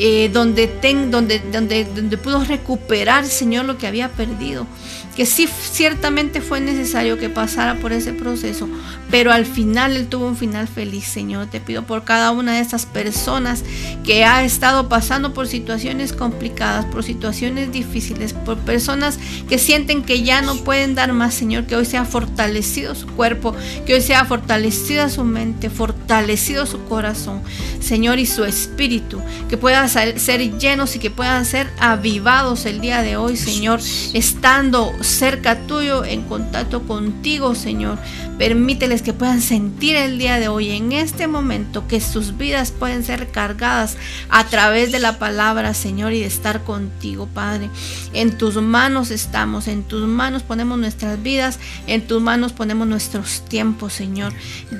[0.00, 4.64] Eh, donde, ten, donde, donde, donde pudo recuperar, Señor, lo que había perdido
[5.18, 8.68] que sí ciertamente fue necesario que pasara por ese proceso,
[9.10, 11.48] pero al final él tuvo un final feliz, Señor.
[11.48, 13.64] Te pido por cada una de estas personas
[14.04, 20.22] que ha estado pasando por situaciones complicadas, por situaciones difíciles, por personas que sienten que
[20.22, 23.56] ya no pueden dar más, Señor, que hoy sea fortalecido su cuerpo,
[23.86, 27.42] que hoy sea fortalecida su mente, fortalecido su corazón,
[27.80, 33.02] Señor, y su espíritu, que puedan ser llenos y que puedan ser avivados el día
[33.02, 33.80] de hoy, Señor,
[34.14, 37.98] estando cerca tuyo, en contacto contigo, Señor.
[38.38, 43.02] Permíteles que puedan sentir el día de hoy, en este momento, que sus vidas pueden
[43.02, 43.96] ser cargadas
[44.28, 47.68] a través de la palabra, Señor, y de estar contigo, Padre.
[48.12, 53.44] En tus manos estamos, en tus manos ponemos nuestras vidas, en tus manos ponemos nuestros
[53.48, 54.32] tiempos, Señor.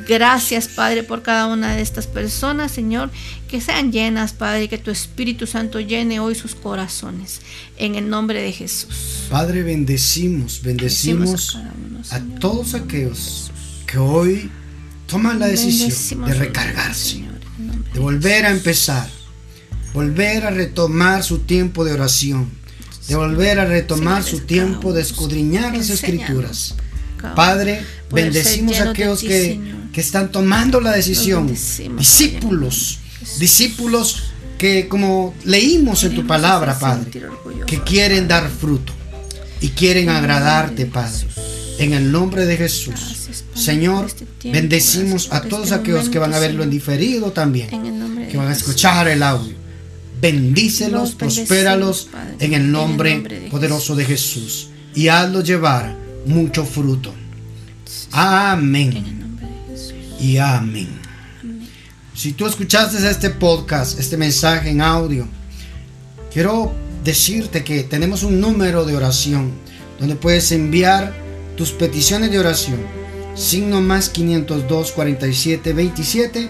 [0.07, 3.11] Gracias, Padre, por cada una de estas personas, Señor,
[3.49, 7.41] que sean llenas, Padre, que tu Espíritu Santo llene hoy sus corazones.
[7.77, 9.27] En el nombre de Jesús.
[9.31, 11.59] Padre, bendecimos, bendecimos,
[12.11, 13.51] a, todos aquellos
[13.87, 14.51] que hoy
[15.07, 17.25] toman la decisión de recargarse,
[17.95, 19.09] de volver a empezar,
[19.95, 22.51] volver a retomar su tiempo de oración,
[23.09, 26.75] de volver a retomar su tiempo de escudriñar las escrituras.
[27.35, 27.83] Padre,
[28.13, 29.59] bendecimos a aquellos que,
[29.93, 33.01] que están tomando la decisión, discípulos
[33.39, 37.11] discípulos que como leímos en tu palabra, Padre,
[37.67, 38.93] que quieren dar fruto
[39.61, 41.27] y quieren agradarte, Padre.
[41.79, 43.29] En el nombre de Jesús.
[43.55, 47.69] Señor, este bendecimos a este todos aquellos que van a verlo en diferido también,
[48.29, 49.55] que van a escuchar el audio.
[50.21, 52.09] Bendícelos, prospéralos
[52.41, 55.95] en el nombre poderoso de Jesús y hazlos llevar
[56.27, 57.15] mucho fruto.
[58.11, 59.39] Amén.
[60.21, 60.98] Y amén.
[62.19, 65.29] Si tú escuchaste este podcast, este mensaje en audio,
[66.33, 69.53] quiero decirte que tenemos un número de oración
[70.01, 71.15] donde puedes enviar
[71.57, 72.81] tus peticiones de oración.
[73.37, 76.49] Signo más 502 47 27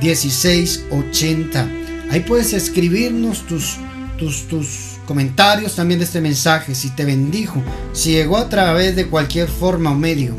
[0.00, 1.68] 16 80.
[2.12, 3.74] Ahí puedes escribirnos tus,
[4.20, 7.60] tus, tus comentarios también de este mensaje, si te bendijo,
[7.92, 10.36] si llegó a través de cualquier forma o medio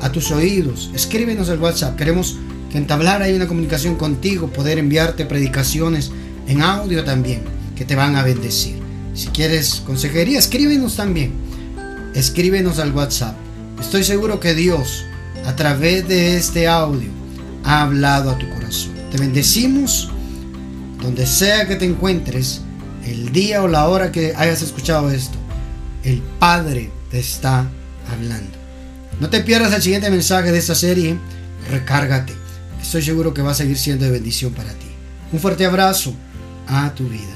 [0.00, 0.92] a tus oídos.
[0.94, 1.96] Escríbenos al WhatsApp.
[1.96, 2.36] Queremos
[2.78, 6.10] entablar ahí una comunicación contigo, poder enviarte predicaciones
[6.46, 7.42] en audio también,
[7.76, 8.76] que te van a bendecir.
[9.14, 11.32] Si quieres consejería, escríbenos también.
[12.14, 13.36] Escríbenos al WhatsApp.
[13.80, 15.04] Estoy seguro que Dios,
[15.46, 17.08] a través de este audio,
[17.62, 18.92] ha hablado a tu corazón.
[19.10, 20.10] Te bendecimos
[21.00, 22.62] donde sea que te encuentres,
[23.04, 25.36] el día o la hora que hayas escuchado esto.
[26.02, 27.68] El Padre te está
[28.10, 28.52] hablando.
[29.20, 31.16] No te pierdas el siguiente mensaje de esta serie.
[31.70, 32.43] Recárgate
[32.84, 34.86] estoy seguro que va a seguir siendo de bendición para ti.
[35.32, 36.14] Un fuerte abrazo
[36.68, 37.33] a tu vida.